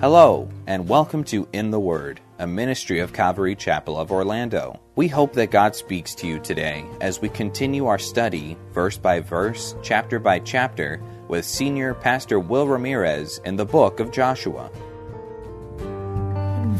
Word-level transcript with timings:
Hello, 0.00 0.48
and 0.68 0.88
welcome 0.88 1.24
to 1.24 1.48
In 1.52 1.72
the 1.72 1.80
Word, 1.80 2.20
a 2.38 2.46
ministry 2.46 3.00
of 3.00 3.12
Calvary 3.12 3.56
Chapel 3.56 3.98
of 3.98 4.12
Orlando. 4.12 4.78
We 4.94 5.08
hope 5.08 5.32
that 5.32 5.50
God 5.50 5.74
speaks 5.74 6.14
to 6.14 6.28
you 6.28 6.38
today 6.38 6.84
as 7.00 7.20
we 7.20 7.28
continue 7.28 7.86
our 7.86 7.98
study, 7.98 8.56
verse 8.70 8.96
by 8.96 9.18
verse, 9.18 9.74
chapter 9.82 10.20
by 10.20 10.38
chapter, 10.38 11.02
with 11.26 11.44
Senior 11.44 11.94
Pastor 11.94 12.38
Will 12.38 12.68
Ramirez 12.68 13.40
in 13.44 13.56
the 13.56 13.66
book 13.66 13.98
of 13.98 14.12
Joshua. 14.12 14.70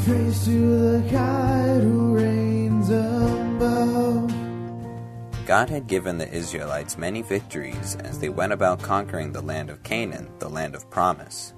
Praise 0.04 0.44
to 0.44 0.78
the 0.78 1.10
God 1.10 1.82
who 1.82 2.14
reigns 2.14 2.88
above. 2.88 4.32
God 5.44 5.68
had 5.68 5.88
given 5.88 6.18
the 6.18 6.32
Israelites 6.32 6.96
many 6.96 7.22
victories 7.22 7.96
as 7.96 8.20
they 8.20 8.28
went 8.28 8.52
about 8.52 8.80
conquering 8.80 9.32
the 9.32 9.42
land 9.42 9.70
of 9.70 9.82
Canaan, 9.82 10.30
the 10.38 10.48
land 10.48 10.76
of 10.76 10.88
promise. 10.88 11.52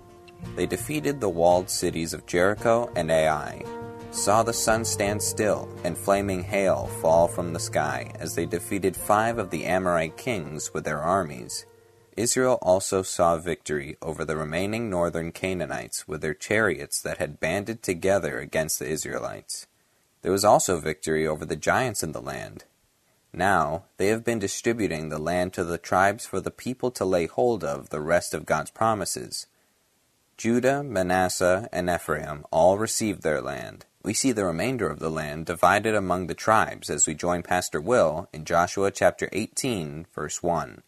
They 0.56 0.66
defeated 0.66 1.20
the 1.20 1.28
walled 1.28 1.70
cities 1.70 2.12
of 2.12 2.26
Jericho 2.26 2.90
and 2.96 3.10
Ai, 3.10 3.64
saw 4.10 4.42
the 4.42 4.52
sun 4.52 4.84
stand 4.84 5.22
still 5.22 5.68
and 5.84 5.96
flaming 5.96 6.42
hail 6.42 6.86
fall 7.00 7.28
from 7.28 7.52
the 7.52 7.60
sky 7.60 8.12
as 8.18 8.34
they 8.34 8.46
defeated 8.46 8.96
five 8.96 9.38
of 9.38 9.50
the 9.50 9.64
Amorite 9.64 10.16
kings 10.16 10.74
with 10.74 10.84
their 10.84 11.00
armies. 11.00 11.64
Israel 12.16 12.58
also 12.60 13.02
saw 13.02 13.38
victory 13.38 13.96
over 14.02 14.24
the 14.24 14.36
remaining 14.36 14.90
northern 14.90 15.30
Canaanites 15.30 16.08
with 16.08 16.20
their 16.20 16.34
chariots 16.34 17.00
that 17.00 17.18
had 17.18 17.40
banded 17.40 17.82
together 17.82 18.40
against 18.40 18.78
the 18.78 18.88
Israelites. 18.88 19.66
There 20.22 20.32
was 20.32 20.44
also 20.44 20.80
victory 20.80 21.26
over 21.26 21.44
the 21.44 21.56
giants 21.56 22.02
in 22.02 22.12
the 22.12 22.20
land. 22.20 22.64
Now 23.32 23.84
they 23.96 24.08
have 24.08 24.24
been 24.24 24.40
distributing 24.40 25.08
the 25.08 25.20
land 25.20 25.52
to 25.52 25.64
the 25.64 25.78
tribes 25.78 26.26
for 26.26 26.40
the 26.40 26.50
people 26.50 26.90
to 26.90 27.04
lay 27.04 27.26
hold 27.26 27.62
of 27.62 27.90
the 27.90 28.00
rest 28.00 28.34
of 28.34 28.44
God's 28.44 28.70
promises. 28.70 29.46
Judah, 30.40 30.82
Manasseh, 30.82 31.68
and 31.70 31.90
Ephraim 31.90 32.46
all 32.50 32.78
received 32.78 33.22
their 33.22 33.42
land. 33.42 33.84
We 34.02 34.14
see 34.14 34.32
the 34.32 34.46
remainder 34.46 34.88
of 34.88 34.98
the 34.98 35.10
land 35.10 35.44
divided 35.44 35.94
among 35.94 36.28
the 36.28 36.34
tribes 36.34 36.88
as 36.88 37.06
we 37.06 37.12
join 37.12 37.42
Pastor 37.42 37.78
Will 37.78 38.26
in 38.32 38.46
Joshua 38.46 38.90
chapter 38.90 39.28
18, 39.34 40.06
verse 40.14 40.42
1. 40.42 40.82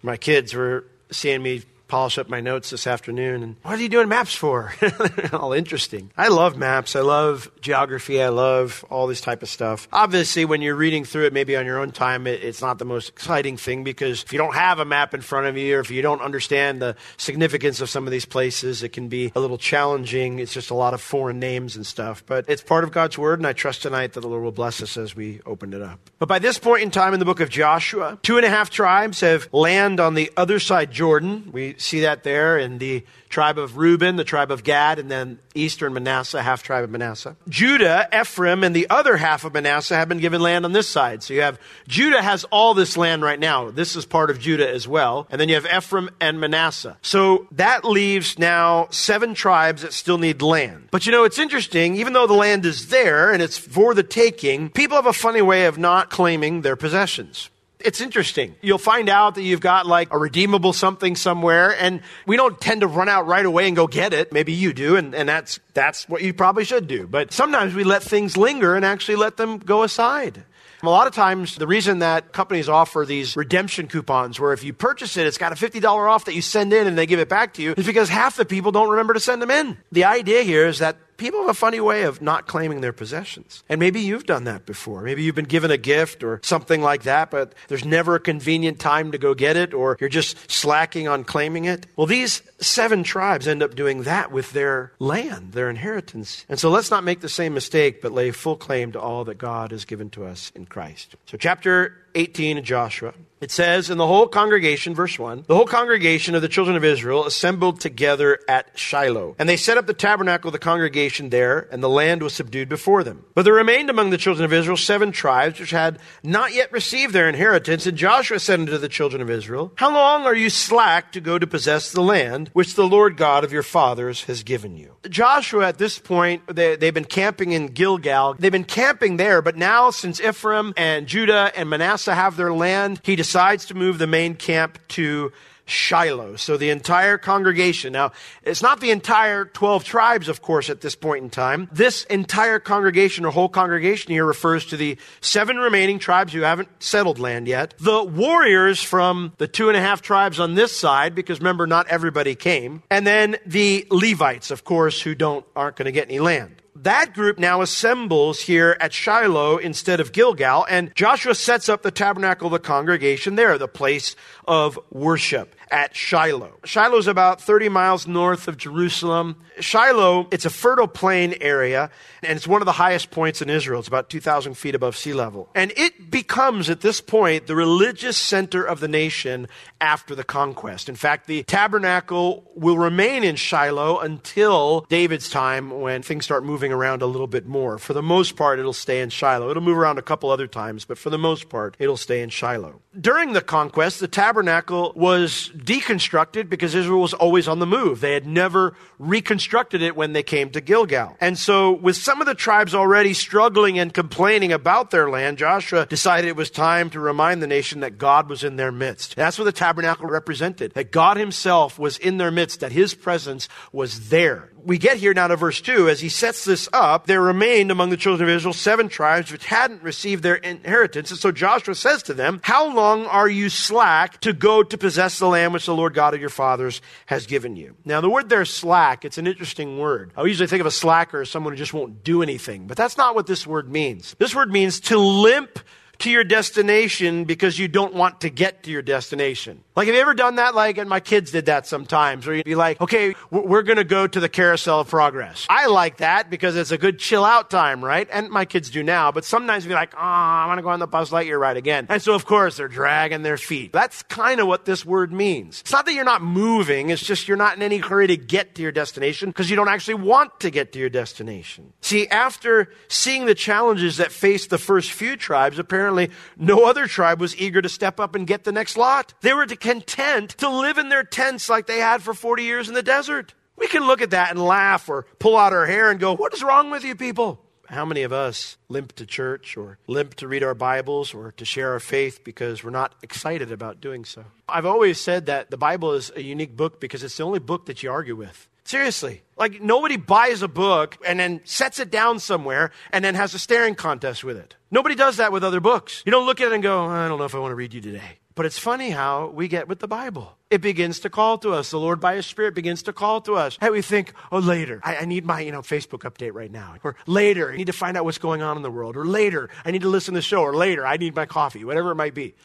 My 0.00 0.16
kids 0.16 0.54
were 0.54 0.86
seeing 1.10 1.42
me 1.42 1.64
polish 1.88 2.18
up 2.18 2.28
my 2.28 2.40
notes 2.40 2.70
this 2.70 2.86
afternoon 2.86 3.42
and 3.42 3.56
what 3.62 3.78
are 3.78 3.82
you 3.82 3.88
doing 3.88 4.08
maps 4.08 4.34
for? 4.34 4.74
All 5.32 5.54
interesting. 5.54 6.10
I 6.16 6.28
love 6.28 6.56
maps. 6.56 6.94
I 6.94 7.00
love 7.00 7.50
geography. 7.60 8.22
I 8.22 8.28
love 8.28 8.84
all 8.90 9.06
this 9.06 9.20
type 9.20 9.42
of 9.42 9.48
stuff. 9.48 9.88
Obviously 9.92 10.44
when 10.44 10.60
you're 10.60 10.76
reading 10.76 11.04
through 11.04 11.26
it 11.26 11.32
maybe 11.32 11.56
on 11.56 11.64
your 11.64 11.80
own 11.80 11.90
time 11.90 12.26
it, 12.26 12.42
it's 12.42 12.60
not 12.60 12.78
the 12.78 12.84
most 12.84 13.08
exciting 13.08 13.56
thing 13.56 13.84
because 13.84 14.22
if 14.22 14.32
you 14.32 14.38
don't 14.38 14.54
have 14.54 14.78
a 14.78 14.84
map 14.84 15.14
in 15.14 15.22
front 15.22 15.46
of 15.46 15.56
you 15.56 15.76
or 15.76 15.80
if 15.80 15.90
you 15.90 16.02
don't 16.02 16.20
understand 16.20 16.82
the 16.82 16.94
significance 17.16 17.80
of 17.80 17.88
some 17.88 18.06
of 18.06 18.10
these 18.10 18.26
places 18.26 18.82
it 18.82 18.90
can 18.90 19.08
be 19.08 19.32
a 19.34 19.40
little 19.40 19.58
challenging. 19.58 20.38
It's 20.38 20.52
just 20.52 20.70
a 20.70 20.74
lot 20.74 20.92
of 20.92 21.00
foreign 21.00 21.40
names 21.40 21.74
and 21.74 21.86
stuff. 21.86 22.22
But 22.26 22.44
it's 22.48 22.62
part 22.62 22.84
of 22.84 22.92
god's 22.92 23.16
word 23.16 23.40
and 23.40 23.46
i 23.46 23.54
trust 23.54 23.82
tonight 23.82 24.12
that 24.12 24.20
the 24.20 24.28
lord 24.28 24.44
will 24.44 24.52
bless 24.52 24.82
us 24.82 24.96
as 24.98 25.16
we 25.16 25.40
open 25.46 25.72
it 25.72 25.80
up. 25.80 25.98
But 26.18 26.28
by 26.28 26.38
this 26.38 26.58
point 26.58 26.82
in 26.82 26.90
time 26.90 27.14
in 27.14 27.18
the 27.18 27.24
book 27.24 27.40
of 27.40 27.48
joshua 27.48 28.18
two 28.22 28.36
and 28.36 28.44
a 28.44 28.50
half 28.50 28.68
tribes 28.68 29.20
have 29.20 29.48
land 29.52 30.00
on 30.00 30.14
the 30.14 30.30
other 30.36 30.58
side 30.58 30.90
jordan. 30.90 31.48
We 31.50 31.77
see 31.78 32.00
that 32.00 32.24
there 32.24 32.58
in 32.58 32.78
the 32.78 33.04
tribe 33.28 33.58
of 33.58 33.76
Reuben, 33.76 34.16
the 34.16 34.24
tribe 34.24 34.50
of 34.50 34.64
Gad, 34.64 34.98
and 34.98 35.10
then 35.10 35.38
eastern 35.54 35.92
Manasseh, 35.92 36.42
half 36.42 36.62
tribe 36.62 36.84
of 36.84 36.90
Manasseh. 36.90 37.36
Judah, 37.48 38.08
Ephraim, 38.12 38.64
and 38.64 38.74
the 38.74 38.88
other 38.90 39.16
half 39.16 39.44
of 39.44 39.54
Manasseh 39.54 39.96
have 39.96 40.08
been 40.08 40.18
given 40.18 40.40
land 40.40 40.64
on 40.64 40.72
this 40.72 40.88
side. 40.88 41.22
So 41.22 41.34
you 41.34 41.42
have 41.42 41.58
Judah 41.86 42.22
has 42.22 42.44
all 42.44 42.74
this 42.74 42.96
land 42.96 43.22
right 43.22 43.38
now. 43.38 43.70
This 43.70 43.96
is 43.96 44.04
part 44.04 44.30
of 44.30 44.38
Judah 44.38 44.68
as 44.68 44.88
well. 44.88 45.26
And 45.30 45.40
then 45.40 45.48
you 45.48 45.54
have 45.54 45.66
Ephraim 45.66 46.10
and 46.20 46.40
Manasseh. 46.40 46.96
So 47.02 47.46
that 47.52 47.84
leaves 47.84 48.38
now 48.38 48.88
seven 48.90 49.34
tribes 49.34 49.82
that 49.82 49.92
still 49.92 50.18
need 50.18 50.42
land. 50.42 50.88
But 50.90 51.06
you 51.06 51.12
know, 51.12 51.24
it's 51.24 51.38
interesting, 51.38 51.96
even 51.96 52.12
though 52.12 52.26
the 52.26 52.34
land 52.34 52.64
is 52.64 52.88
there 52.88 53.32
and 53.32 53.42
it's 53.42 53.58
for 53.58 53.94
the 53.94 54.02
taking, 54.02 54.70
people 54.70 54.96
have 54.96 55.06
a 55.06 55.12
funny 55.12 55.42
way 55.42 55.66
of 55.66 55.78
not 55.78 56.10
claiming 56.10 56.62
their 56.62 56.76
possessions. 56.76 57.50
It's 57.80 58.00
interesting. 58.00 58.56
You'll 58.60 58.78
find 58.78 59.08
out 59.08 59.36
that 59.36 59.42
you've 59.42 59.60
got 59.60 59.86
like 59.86 60.12
a 60.12 60.18
redeemable 60.18 60.72
something 60.72 61.14
somewhere, 61.14 61.76
and 61.80 62.00
we 62.26 62.36
don't 62.36 62.60
tend 62.60 62.80
to 62.80 62.88
run 62.88 63.08
out 63.08 63.26
right 63.26 63.46
away 63.46 63.68
and 63.68 63.76
go 63.76 63.86
get 63.86 64.12
it. 64.12 64.32
Maybe 64.32 64.52
you 64.52 64.72
do, 64.72 64.96
and, 64.96 65.14
and 65.14 65.28
that's, 65.28 65.60
that's 65.74 66.08
what 66.08 66.22
you 66.22 66.34
probably 66.34 66.64
should 66.64 66.88
do. 66.88 67.06
But 67.06 67.32
sometimes 67.32 67.74
we 67.74 67.84
let 67.84 68.02
things 68.02 68.36
linger 68.36 68.74
and 68.74 68.84
actually 68.84 69.16
let 69.16 69.36
them 69.36 69.58
go 69.58 69.84
aside. 69.84 70.42
A 70.82 70.88
lot 70.88 71.08
of 71.08 71.14
times, 71.14 71.56
the 71.56 71.66
reason 71.66 72.00
that 72.00 72.32
companies 72.32 72.68
offer 72.68 73.04
these 73.04 73.36
redemption 73.36 73.88
coupons, 73.88 74.38
where 74.38 74.52
if 74.52 74.62
you 74.62 74.72
purchase 74.72 75.16
it, 75.16 75.26
it's 75.26 75.38
got 75.38 75.52
a 75.52 75.56
$50 75.56 75.84
off 76.08 76.26
that 76.26 76.34
you 76.34 76.42
send 76.42 76.72
in 76.72 76.86
and 76.86 76.96
they 76.96 77.06
give 77.06 77.18
it 77.18 77.28
back 77.28 77.54
to 77.54 77.62
you, 77.62 77.74
is 77.76 77.84
because 77.86 78.08
half 78.08 78.36
the 78.36 78.44
people 78.44 78.70
don't 78.70 78.88
remember 78.88 79.14
to 79.14 79.20
send 79.20 79.42
them 79.42 79.50
in. 79.50 79.76
The 79.90 80.04
idea 80.04 80.42
here 80.42 80.66
is 80.66 80.78
that 80.78 80.96
people 81.18 81.40
have 81.40 81.50
a 81.50 81.54
funny 81.54 81.80
way 81.80 82.04
of 82.04 82.22
not 82.22 82.46
claiming 82.46 82.80
their 82.80 82.92
possessions. 82.92 83.62
And 83.68 83.78
maybe 83.78 84.00
you've 84.00 84.24
done 84.24 84.44
that 84.44 84.64
before. 84.64 85.02
Maybe 85.02 85.22
you've 85.22 85.34
been 85.34 85.44
given 85.44 85.70
a 85.70 85.76
gift 85.76 86.24
or 86.24 86.40
something 86.42 86.80
like 86.80 87.02
that, 87.02 87.30
but 87.30 87.54
there's 87.66 87.84
never 87.84 88.14
a 88.14 88.20
convenient 88.20 88.78
time 88.78 89.12
to 89.12 89.18
go 89.18 89.34
get 89.34 89.56
it, 89.56 89.74
or 89.74 89.98
you're 90.00 90.08
just 90.08 90.50
slacking 90.50 91.08
on 91.08 91.24
claiming 91.24 91.66
it. 91.66 91.86
Well, 91.96 92.06
these 92.06 92.42
seven 92.58 93.02
tribes 93.02 93.46
end 93.46 93.62
up 93.62 93.74
doing 93.74 94.04
that 94.04 94.32
with 94.32 94.52
their 94.52 94.92
land, 94.98 95.52
their 95.52 95.68
inheritance. 95.68 96.46
And 96.48 96.58
so 96.58 96.70
let's 96.70 96.90
not 96.90 97.04
make 97.04 97.20
the 97.20 97.28
same 97.28 97.52
mistake, 97.52 98.00
but 98.00 98.12
lay 98.12 98.30
full 98.30 98.56
claim 98.56 98.92
to 98.92 99.00
all 99.00 99.24
that 99.24 99.36
God 99.36 99.72
has 99.72 99.84
given 99.84 100.08
to 100.10 100.24
us 100.24 100.52
in 100.54 100.66
Christ. 100.66 101.16
So, 101.26 101.36
chapter 101.36 101.96
18 102.14 102.58
of 102.58 102.64
Joshua. 102.64 103.14
It 103.40 103.50
says, 103.52 103.88
in 103.88 103.98
the 103.98 104.06
whole 104.06 104.26
congregation, 104.26 104.94
verse 104.94 105.16
1, 105.16 105.44
the 105.46 105.54
whole 105.54 105.66
congregation 105.66 106.34
of 106.34 106.42
the 106.42 106.48
children 106.48 106.76
of 106.76 106.84
Israel 106.84 107.24
assembled 107.24 107.80
together 107.80 108.40
at 108.48 108.76
Shiloh. 108.76 109.36
And 109.38 109.48
they 109.48 109.56
set 109.56 109.78
up 109.78 109.86
the 109.86 109.94
tabernacle 109.94 110.48
of 110.48 110.52
the 110.52 110.58
congregation 110.58 111.30
there, 111.30 111.68
and 111.70 111.80
the 111.82 111.88
land 111.88 112.22
was 112.22 112.32
subdued 112.32 112.68
before 112.68 113.04
them. 113.04 113.24
But 113.34 113.42
there 113.42 113.54
remained 113.54 113.90
among 113.90 114.10
the 114.10 114.18
children 114.18 114.44
of 114.44 114.52
Israel 114.52 114.76
seven 114.76 115.12
tribes 115.12 115.60
which 115.60 115.70
had 115.70 116.00
not 116.24 116.52
yet 116.52 116.72
received 116.72 117.12
their 117.12 117.28
inheritance. 117.28 117.86
And 117.86 117.96
Joshua 117.96 118.40
said 118.40 118.58
unto 118.58 118.76
the 118.76 118.88
children 118.88 119.22
of 119.22 119.30
Israel, 119.30 119.72
How 119.76 119.92
long 119.92 120.24
are 120.24 120.34
you 120.34 120.50
slack 120.50 121.12
to 121.12 121.20
go 121.20 121.38
to 121.38 121.46
possess 121.46 121.92
the 121.92 122.02
land 122.02 122.50
which 122.54 122.74
the 122.74 122.88
Lord 122.88 123.16
God 123.16 123.44
of 123.44 123.52
your 123.52 123.62
fathers 123.62 124.24
has 124.24 124.42
given 124.42 124.76
you? 124.76 124.96
Joshua, 125.08 125.68
at 125.68 125.78
this 125.78 125.98
point, 125.98 126.42
they, 126.52 126.74
they've 126.74 126.92
been 126.92 127.04
camping 127.04 127.52
in 127.52 127.68
Gilgal. 127.68 128.34
They've 128.34 128.50
been 128.50 128.64
camping 128.64 129.16
there, 129.16 129.42
but 129.42 129.56
now 129.56 129.90
since 129.90 130.20
Ephraim 130.20 130.74
and 130.76 131.06
Judah 131.06 131.52
and 131.54 131.70
Manasseh 131.70 131.97
have 132.06 132.36
their 132.36 132.52
land, 132.52 133.00
he 133.02 133.16
decides 133.16 133.66
to 133.66 133.74
move 133.74 133.98
the 133.98 134.06
main 134.06 134.34
camp 134.34 134.78
to 134.88 135.32
Shiloh. 135.68 136.36
So 136.36 136.56
the 136.56 136.70
entire 136.70 137.18
congregation. 137.18 137.92
Now, 137.92 138.12
it's 138.42 138.62
not 138.62 138.80
the 138.80 138.90
entire 138.90 139.44
12 139.44 139.84
tribes, 139.84 140.28
of 140.28 140.40
course, 140.40 140.70
at 140.70 140.80
this 140.80 140.94
point 140.94 141.24
in 141.24 141.30
time. 141.30 141.68
This 141.70 142.04
entire 142.04 142.58
congregation 142.58 143.24
or 143.24 143.30
whole 143.30 143.50
congregation 143.50 144.10
here 144.10 144.24
refers 144.24 144.64
to 144.66 144.76
the 144.76 144.96
seven 145.20 145.58
remaining 145.58 145.98
tribes 145.98 146.32
who 146.32 146.40
haven't 146.40 146.68
settled 146.82 147.18
land 147.18 147.46
yet. 147.46 147.74
The 147.78 148.02
warriors 148.02 148.82
from 148.82 149.34
the 149.36 149.48
two 149.48 149.68
and 149.68 149.76
a 149.76 149.80
half 149.80 150.00
tribes 150.00 150.40
on 150.40 150.54
this 150.54 150.74
side, 150.74 151.14
because 151.14 151.38
remember, 151.38 151.66
not 151.66 151.86
everybody 151.88 152.34
came. 152.34 152.82
And 152.90 153.06
then 153.06 153.36
the 153.44 153.86
Levites, 153.90 154.50
of 154.50 154.64
course, 154.64 155.02
who 155.02 155.14
don't, 155.14 155.44
aren't 155.54 155.76
going 155.76 155.86
to 155.86 155.92
get 155.92 156.08
any 156.08 156.18
land 156.18 156.62
that 156.82 157.14
group 157.14 157.38
now 157.38 157.60
assembles 157.60 158.40
here 158.40 158.76
at 158.80 158.92
Shiloh 158.92 159.56
instead 159.56 160.00
of 160.00 160.12
Gilgal, 160.12 160.66
and 160.68 160.94
Joshua 160.94 161.34
sets 161.34 161.68
up 161.68 161.82
the 161.82 161.90
tabernacle 161.90 162.46
of 162.46 162.52
the 162.52 162.58
congregation 162.58 163.34
there, 163.34 163.58
the 163.58 163.68
place 163.68 164.14
of 164.46 164.78
worship 164.90 165.54
at 165.70 165.96
Shiloh. 165.96 166.58
Shiloh 166.64 166.98
is 166.98 167.06
about 167.06 167.40
30 167.40 167.68
miles 167.68 168.06
north 168.06 168.48
of 168.48 168.56
Jerusalem. 168.56 169.36
Shiloh, 169.60 170.28
it's 170.30 170.44
a 170.44 170.50
fertile 170.50 170.88
plain 170.88 171.34
area, 171.40 171.90
and 172.22 172.36
it's 172.36 172.46
one 172.46 172.62
of 172.62 172.66
the 172.66 172.72
highest 172.72 173.10
points 173.10 173.42
in 173.42 173.50
Israel. 173.50 173.80
It's 173.80 173.88
about 173.88 174.08
2,000 174.08 174.54
feet 174.54 174.74
above 174.74 174.96
sea 174.96 175.12
level. 175.12 175.48
And 175.54 175.72
it 175.76 176.10
becomes, 176.10 176.70
at 176.70 176.80
this 176.80 177.00
point, 177.00 177.46
the 177.46 177.56
religious 177.56 178.16
center 178.16 178.64
of 178.64 178.80
the 178.80 178.88
nation 178.88 179.48
after 179.80 180.14
the 180.14 180.24
conquest. 180.24 180.88
In 180.88 180.94
fact, 180.94 181.26
the 181.26 181.42
tabernacle 181.44 182.50
will 182.54 182.78
remain 182.78 183.24
in 183.24 183.36
Shiloh 183.36 183.98
until 183.98 184.86
David's 184.88 185.28
time 185.30 185.80
when 185.80 186.02
things 186.02 186.24
start 186.24 186.44
moving 186.44 186.72
around 186.72 187.02
a 187.02 187.06
little 187.06 187.26
bit 187.26 187.46
more. 187.46 187.78
For 187.78 187.92
the 187.92 188.02
most 188.02 188.36
part, 188.36 188.58
it'll 188.58 188.72
stay 188.72 189.00
in 189.00 189.10
Shiloh. 189.10 189.50
It'll 189.50 189.62
move 189.62 189.78
around 189.78 189.98
a 189.98 190.02
couple 190.02 190.30
other 190.30 190.46
times, 190.46 190.84
but 190.84 190.98
for 190.98 191.10
the 191.10 191.18
most 191.18 191.48
part, 191.48 191.76
it'll 191.78 191.96
stay 191.96 192.22
in 192.22 192.30
Shiloh. 192.30 192.80
During 192.98 193.32
the 193.32 193.40
conquest, 193.40 194.00
the 194.00 194.08
tabernacle 194.08 194.92
was 194.96 195.50
deconstructed 195.56 196.48
because 196.48 196.74
Israel 196.74 197.00
was 197.00 197.14
always 197.14 197.46
on 197.46 197.58
the 197.58 197.66
move. 197.66 198.00
They 198.00 198.14
had 198.14 198.26
never 198.26 198.74
reconstructed 198.98 199.47
it 199.82 199.96
when 199.96 200.12
they 200.12 200.22
came 200.22 200.50
to 200.50 200.60
Gilgal. 200.60 201.16
And 201.20 201.38
so, 201.38 201.72
with 201.72 201.96
some 201.96 202.20
of 202.20 202.26
the 202.26 202.34
tribes 202.34 202.74
already 202.74 203.14
struggling 203.14 203.78
and 203.78 203.92
complaining 203.92 204.52
about 204.52 204.90
their 204.90 205.10
land, 205.10 205.38
Joshua 205.38 205.86
decided 205.86 206.28
it 206.28 206.36
was 206.36 206.50
time 206.50 206.90
to 206.90 207.00
remind 207.00 207.42
the 207.42 207.46
nation 207.46 207.80
that 207.80 207.98
God 207.98 208.28
was 208.28 208.44
in 208.44 208.56
their 208.56 208.72
midst. 208.72 209.16
That's 209.16 209.38
what 209.38 209.44
the 209.44 209.52
tabernacle 209.52 210.06
represented, 210.06 210.72
that 210.74 210.92
God 210.92 211.16
himself 211.16 211.78
was 211.78 211.98
in 211.98 212.18
their 212.18 212.30
midst, 212.30 212.60
that 212.60 212.72
his 212.72 212.94
presence 212.94 213.48
was 213.72 214.08
there 214.10 214.50
we 214.64 214.78
get 214.78 214.96
here 214.96 215.14
now 215.14 215.28
to 215.28 215.36
verse 215.36 215.60
2. 215.60 215.88
As 215.88 216.00
he 216.00 216.08
sets 216.08 216.44
this 216.44 216.68
up, 216.72 217.06
there 217.06 217.20
remained 217.20 217.70
among 217.70 217.90
the 217.90 217.96
children 217.96 218.28
of 218.28 218.34
Israel 218.34 218.52
seven 218.52 218.88
tribes 218.88 219.30
which 219.32 219.46
hadn't 219.46 219.82
received 219.82 220.22
their 220.22 220.36
inheritance. 220.36 221.10
And 221.10 221.20
so 221.20 221.32
Joshua 221.32 221.74
says 221.74 222.02
to 222.04 222.14
them, 222.14 222.40
How 222.42 222.72
long 222.72 223.06
are 223.06 223.28
you 223.28 223.48
slack 223.48 224.20
to 224.20 224.32
go 224.32 224.62
to 224.62 224.78
possess 224.78 225.18
the 225.18 225.28
land 225.28 225.52
which 225.52 225.66
the 225.66 225.74
Lord 225.74 225.94
God 225.94 226.14
of 226.14 226.20
your 226.20 226.30
fathers 226.30 226.80
has 227.06 227.26
given 227.26 227.56
you? 227.56 227.76
Now, 227.84 228.00
the 228.00 228.10
word 228.10 228.28
there, 228.28 228.44
slack, 228.44 229.04
it's 229.04 229.18
an 229.18 229.26
interesting 229.26 229.78
word. 229.78 230.12
I 230.16 230.22
usually 230.24 230.48
think 230.48 230.60
of 230.60 230.66
a 230.66 230.70
slacker 230.70 231.22
as 231.22 231.30
someone 231.30 231.52
who 231.52 231.58
just 231.58 231.74
won't 231.74 232.04
do 232.04 232.22
anything, 232.22 232.66
but 232.66 232.76
that's 232.76 232.96
not 232.96 233.14
what 233.14 233.26
this 233.26 233.46
word 233.46 233.70
means. 233.70 234.14
This 234.18 234.34
word 234.34 234.50
means 234.50 234.80
to 234.80 234.98
limp 234.98 235.60
to 236.00 236.10
your 236.10 236.24
destination 236.24 237.24
because 237.24 237.58
you 237.58 237.68
don't 237.68 237.94
want 237.94 238.20
to 238.20 238.30
get 238.30 238.62
to 238.64 238.70
your 238.70 238.82
destination. 238.82 239.62
Like, 239.74 239.86
have 239.86 239.94
you 239.94 240.00
ever 240.00 240.14
done 240.14 240.36
that? 240.36 240.54
Like, 240.54 240.78
and 240.78 240.88
my 240.88 241.00
kids 241.00 241.30
did 241.30 241.46
that 241.46 241.66
sometimes, 241.66 242.26
where 242.26 242.36
you'd 242.36 242.44
be 242.44 242.54
like, 242.54 242.80
okay, 242.80 243.14
we're 243.30 243.62
going 243.62 243.76
to 243.76 243.84
go 243.84 244.06
to 244.06 244.20
the 244.20 244.28
carousel 244.28 244.80
of 244.80 244.88
progress. 244.88 245.46
I 245.48 245.66
like 245.66 245.98
that 245.98 246.30
because 246.30 246.56
it's 246.56 246.70
a 246.70 246.78
good 246.78 246.98
chill 246.98 247.24
out 247.24 247.50
time, 247.50 247.84
right? 247.84 248.08
And 248.10 248.30
my 248.30 248.44
kids 248.44 248.70
do 248.70 248.82
now, 248.82 249.12
but 249.12 249.24
sometimes 249.24 249.64
you'd 249.64 249.70
be 249.70 249.74
like, 249.74 249.94
oh, 249.94 249.98
I 250.00 250.46
want 250.46 250.58
to 250.58 250.62
go 250.62 250.70
on 250.70 250.80
the 250.80 250.86
Buzz 250.86 251.10
Lightyear 251.10 251.38
ride 251.38 251.56
again. 251.56 251.86
And 251.88 252.02
so, 252.02 252.14
of 252.14 252.26
course, 252.26 252.56
they're 252.56 252.68
dragging 252.68 253.22
their 253.22 253.36
feet. 253.36 253.72
That's 253.72 254.02
kind 254.04 254.40
of 254.40 254.46
what 254.46 254.64
this 254.64 254.84
word 254.84 255.12
means. 255.12 255.60
It's 255.60 255.72
not 255.72 255.86
that 255.86 255.94
you're 255.94 256.04
not 256.04 256.22
moving, 256.22 256.90
it's 256.90 257.04
just 257.04 257.28
you're 257.28 257.36
not 257.36 257.56
in 257.56 257.62
any 257.62 257.78
hurry 257.78 258.08
to 258.08 258.16
get 258.16 258.54
to 258.56 258.62
your 258.62 258.72
destination 258.72 259.30
because 259.30 259.50
you 259.50 259.56
don't 259.56 259.68
actually 259.68 259.94
want 259.94 260.40
to 260.40 260.50
get 260.50 260.72
to 260.72 260.78
your 260.78 260.90
destination. 260.90 261.72
See, 261.80 262.08
after 262.08 262.70
seeing 262.88 263.26
the 263.26 263.34
challenges 263.34 263.96
that 263.98 264.12
faced 264.12 264.50
the 264.50 264.58
first 264.58 264.92
few 264.92 265.16
tribes, 265.16 265.58
apparently 265.58 265.87
apparently 265.88 266.14
no 266.36 266.64
other 266.64 266.86
tribe 266.86 267.20
was 267.20 267.36
eager 267.36 267.62
to 267.62 267.68
step 267.68 267.98
up 267.98 268.14
and 268.14 268.26
get 268.26 268.44
the 268.44 268.52
next 268.52 268.76
lot. 268.76 269.14
They 269.20 269.32
were 269.32 269.46
content 269.46 270.30
to 270.38 270.48
live 270.48 270.78
in 270.78 270.88
their 270.88 271.04
tents 271.04 271.48
like 271.48 271.66
they 271.66 271.78
had 271.78 272.02
for 272.02 272.14
40 272.14 272.42
years 272.42 272.68
in 272.68 272.74
the 272.74 272.82
desert. 272.82 273.34
We 273.56 273.68
can 273.68 273.86
look 273.86 274.02
at 274.02 274.10
that 274.10 274.30
and 274.30 274.44
laugh 274.44 274.88
or 274.88 275.06
pull 275.18 275.36
out 275.36 275.52
our 275.52 275.66
hair 275.66 275.90
and 275.90 275.98
go, 275.98 276.14
What 276.14 276.34
is 276.34 276.42
wrong 276.42 276.70
with 276.70 276.84
you 276.84 276.94
people? 276.94 277.44
How 277.68 277.84
many 277.84 278.02
of 278.02 278.14
us 278.14 278.56
limp 278.70 278.94
to 278.94 279.04
church 279.04 279.54
or 279.54 279.78
limp 279.86 280.14
to 280.14 280.26
read 280.26 280.42
our 280.42 280.54
Bibles 280.54 281.12
or 281.12 281.32
to 281.32 281.44
share 281.44 281.72
our 281.72 281.80
faith 281.80 282.24
because 282.24 282.64
we're 282.64 282.70
not 282.70 282.94
excited 283.02 283.52
about 283.52 283.78
doing 283.78 284.06
so? 284.06 284.24
I've 284.48 284.64
always 284.64 284.98
said 284.98 285.26
that 285.26 285.50
the 285.50 285.58
Bible 285.58 285.92
is 285.92 286.10
a 286.16 286.22
unique 286.22 286.56
book 286.56 286.80
because 286.80 287.02
it's 287.02 287.18
the 287.18 287.24
only 287.24 287.40
book 287.40 287.66
that 287.66 287.82
you 287.82 287.90
argue 287.90 288.16
with. 288.16 288.48
Seriously. 288.64 289.22
Like, 289.36 289.60
nobody 289.60 289.98
buys 289.98 290.40
a 290.40 290.48
book 290.48 290.96
and 291.06 291.20
then 291.20 291.42
sets 291.44 291.78
it 291.78 291.90
down 291.90 292.20
somewhere 292.20 292.70
and 292.90 293.04
then 293.04 293.14
has 293.14 293.34
a 293.34 293.38
staring 293.38 293.74
contest 293.74 294.24
with 294.24 294.38
it. 294.38 294.56
Nobody 294.70 294.94
does 294.94 295.18
that 295.18 295.30
with 295.30 295.44
other 295.44 295.60
books. 295.60 296.02
You 296.06 296.12
don't 296.12 296.24
look 296.24 296.40
at 296.40 296.48
it 296.48 296.54
and 296.54 296.62
go, 296.62 296.86
I 296.86 297.06
don't 297.06 297.18
know 297.18 297.24
if 297.24 297.34
I 297.34 297.38
want 297.38 297.52
to 297.52 297.56
read 297.56 297.74
you 297.74 297.82
today. 297.82 298.18
But 298.38 298.46
it's 298.46 298.56
funny 298.56 298.90
how 298.90 299.32
we 299.34 299.48
get 299.48 299.66
with 299.66 299.80
the 299.80 299.88
Bible. 299.88 300.38
It 300.48 300.60
begins 300.60 301.00
to 301.00 301.10
call 301.10 301.38
to 301.38 301.54
us. 301.54 301.72
The 301.72 301.80
Lord, 301.80 301.98
by 301.98 302.14
His 302.14 302.24
Spirit, 302.24 302.54
begins 302.54 302.84
to 302.84 302.92
call 302.92 303.20
to 303.22 303.34
us. 303.34 303.58
And 303.60 303.72
we 303.72 303.82
think, 303.82 304.12
oh, 304.30 304.38
later, 304.38 304.80
I, 304.84 304.98
I, 304.98 305.04
need 305.06 305.26
my 305.26 305.40
you 305.40 305.50
know, 305.50 305.60
Facebook 305.60 306.08
update 306.08 306.34
right 306.34 306.52
now. 306.52 306.76
Or 306.84 306.94
later, 307.08 307.50
I 307.50 307.56
need 307.56 307.66
to 307.66 307.72
find 307.72 307.96
out 307.96 308.04
what's 308.04 308.18
going 308.18 308.40
on 308.40 308.56
in 308.56 308.62
the 308.62 308.70
world. 308.70 308.96
Or 308.96 309.04
later, 309.04 309.50
I 309.64 309.72
need 309.72 309.82
to 309.82 309.88
listen 309.88 310.14
to 310.14 310.18
the 310.18 310.22
show. 310.22 310.42
Or 310.42 310.54
later, 310.54 310.86
I 310.86 310.98
need 310.98 311.16
my 311.16 311.26
coffee, 311.26 311.64
whatever 311.64 311.90
it 311.90 311.96
might 311.96 312.14
be. 312.14 312.36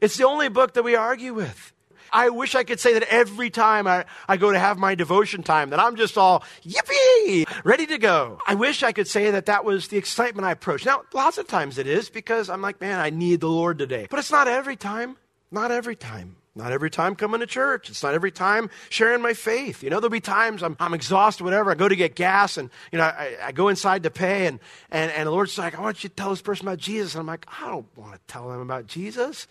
It's 0.00 0.16
the 0.16 0.24
only 0.24 0.48
book 0.48 0.74
that 0.74 0.84
we 0.84 0.94
argue 0.94 1.34
with. 1.34 1.72
I 2.12 2.28
wish 2.28 2.54
I 2.54 2.62
could 2.62 2.78
say 2.78 2.92
that 2.92 3.02
every 3.12 3.50
time 3.50 3.88
I, 3.88 4.04
I 4.28 4.36
go 4.36 4.52
to 4.52 4.58
have 4.60 4.78
my 4.78 4.94
devotion 4.94 5.42
time, 5.42 5.70
that 5.70 5.80
I'm 5.80 5.96
just 5.96 6.16
all 6.16 6.44
yippee, 6.64 7.44
ready 7.64 7.86
to 7.86 7.98
go. 7.98 8.38
I 8.46 8.54
wish 8.54 8.84
I 8.84 8.92
could 8.92 9.08
say 9.08 9.32
that 9.32 9.46
that 9.46 9.64
was 9.64 9.88
the 9.88 9.96
excitement 9.96 10.46
I 10.46 10.52
approach. 10.52 10.86
Now, 10.86 11.02
lots 11.12 11.38
of 11.38 11.48
times 11.48 11.76
it 11.76 11.88
is 11.88 12.08
because 12.08 12.48
I'm 12.48 12.62
like, 12.62 12.80
man, 12.80 13.00
I 13.00 13.10
need 13.10 13.40
the 13.40 13.48
Lord 13.48 13.78
today. 13.78 14.06
But 14.08 14.20
it's 14.20 14.30
not 14.30 14.46
every 14.46 14.76
time. 14.76 15.16
Not 15.54 15.70
every 15.70 15.94
time. 15.94 16.34
Not 16.56 16.72
every 16.72 16.90
time 16.90 17.14
coming 17.14 17.38
to 17.38 17.46
church. 17.46 17.88
It's 17.88 18.02
not 18.02 18.12
every 18.12 18.32
time 18.32 18.70
sharing 18.88 19.22
my 19.22 19.34
faith. 19.34 19.84
You 19.84 19.90
know, 19.90 20.00
there'll 20.00 20.10
be 20.10 20.20
times 20.20 20.64
I'm, 20.64 20.76
I'm 20.80 20.94
exhausted, 20.94 21.44
whatever. 21.44 21.70
I 21.70 21.74
go 21.74 21.88
to 21.88 21.94
get 21.94 22.16
gas 22.16 22.56
and, 22.56 22.70
you 22.90 22.98
know, 22.98 23.04
I, 23.04 23.36
I 23.40 23.52
go 23.52 23.68
inside 23.68 24.02
to 24.02 24.10
pay 24.10 24.46
and, 24.46 24.58
and, 24.90 25.12
and 25.12 25.28
the 25.28 25.30
Lord's 25.30 25.56
like, 25.56 25.78
I 25.78 25.80
want 25.80 26.02
you 26.02 26.10
to 26.10 26.14
tell 26.14 26.30
this 26.30 26.42
person 26.42 26.66
about 26.66 26.78
Jesus. 26.78 27.14
And 27.14 27.20
I'm 27.20 27.26
like, 27.28 27.46
I 27.62 27.70
don't 27.70 27.86
want 27.96 28.14
to 28.14 28.20
tell 28.26 28.48
them 28.50 28.60
about 28.60 28.88
Jesus. 28.88 29.46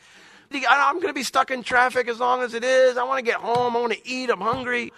I'm 0.51 0.95
going 0.95 1.07
to 1.07 1.13
be 1.13 1.23
stuck 1.23 1.51
in 1.51 1.63
traffic 1.63 2.09
as 2.09 2.19
long 2.19 2.41
as 2.41 2.53
it 2.53 2.65
is. 2.65 2.97
I 2.97 3.03
want 3.05 3.19
to 3.19 3.25
get 3.25 3.39
home. 3.39 3.75
I 3.75 3.79
want 3.79 3.94
to 3.94 4.07
eat. 4.07 4.29
I'm 4.29 4.41
hungry. 4.41 4.91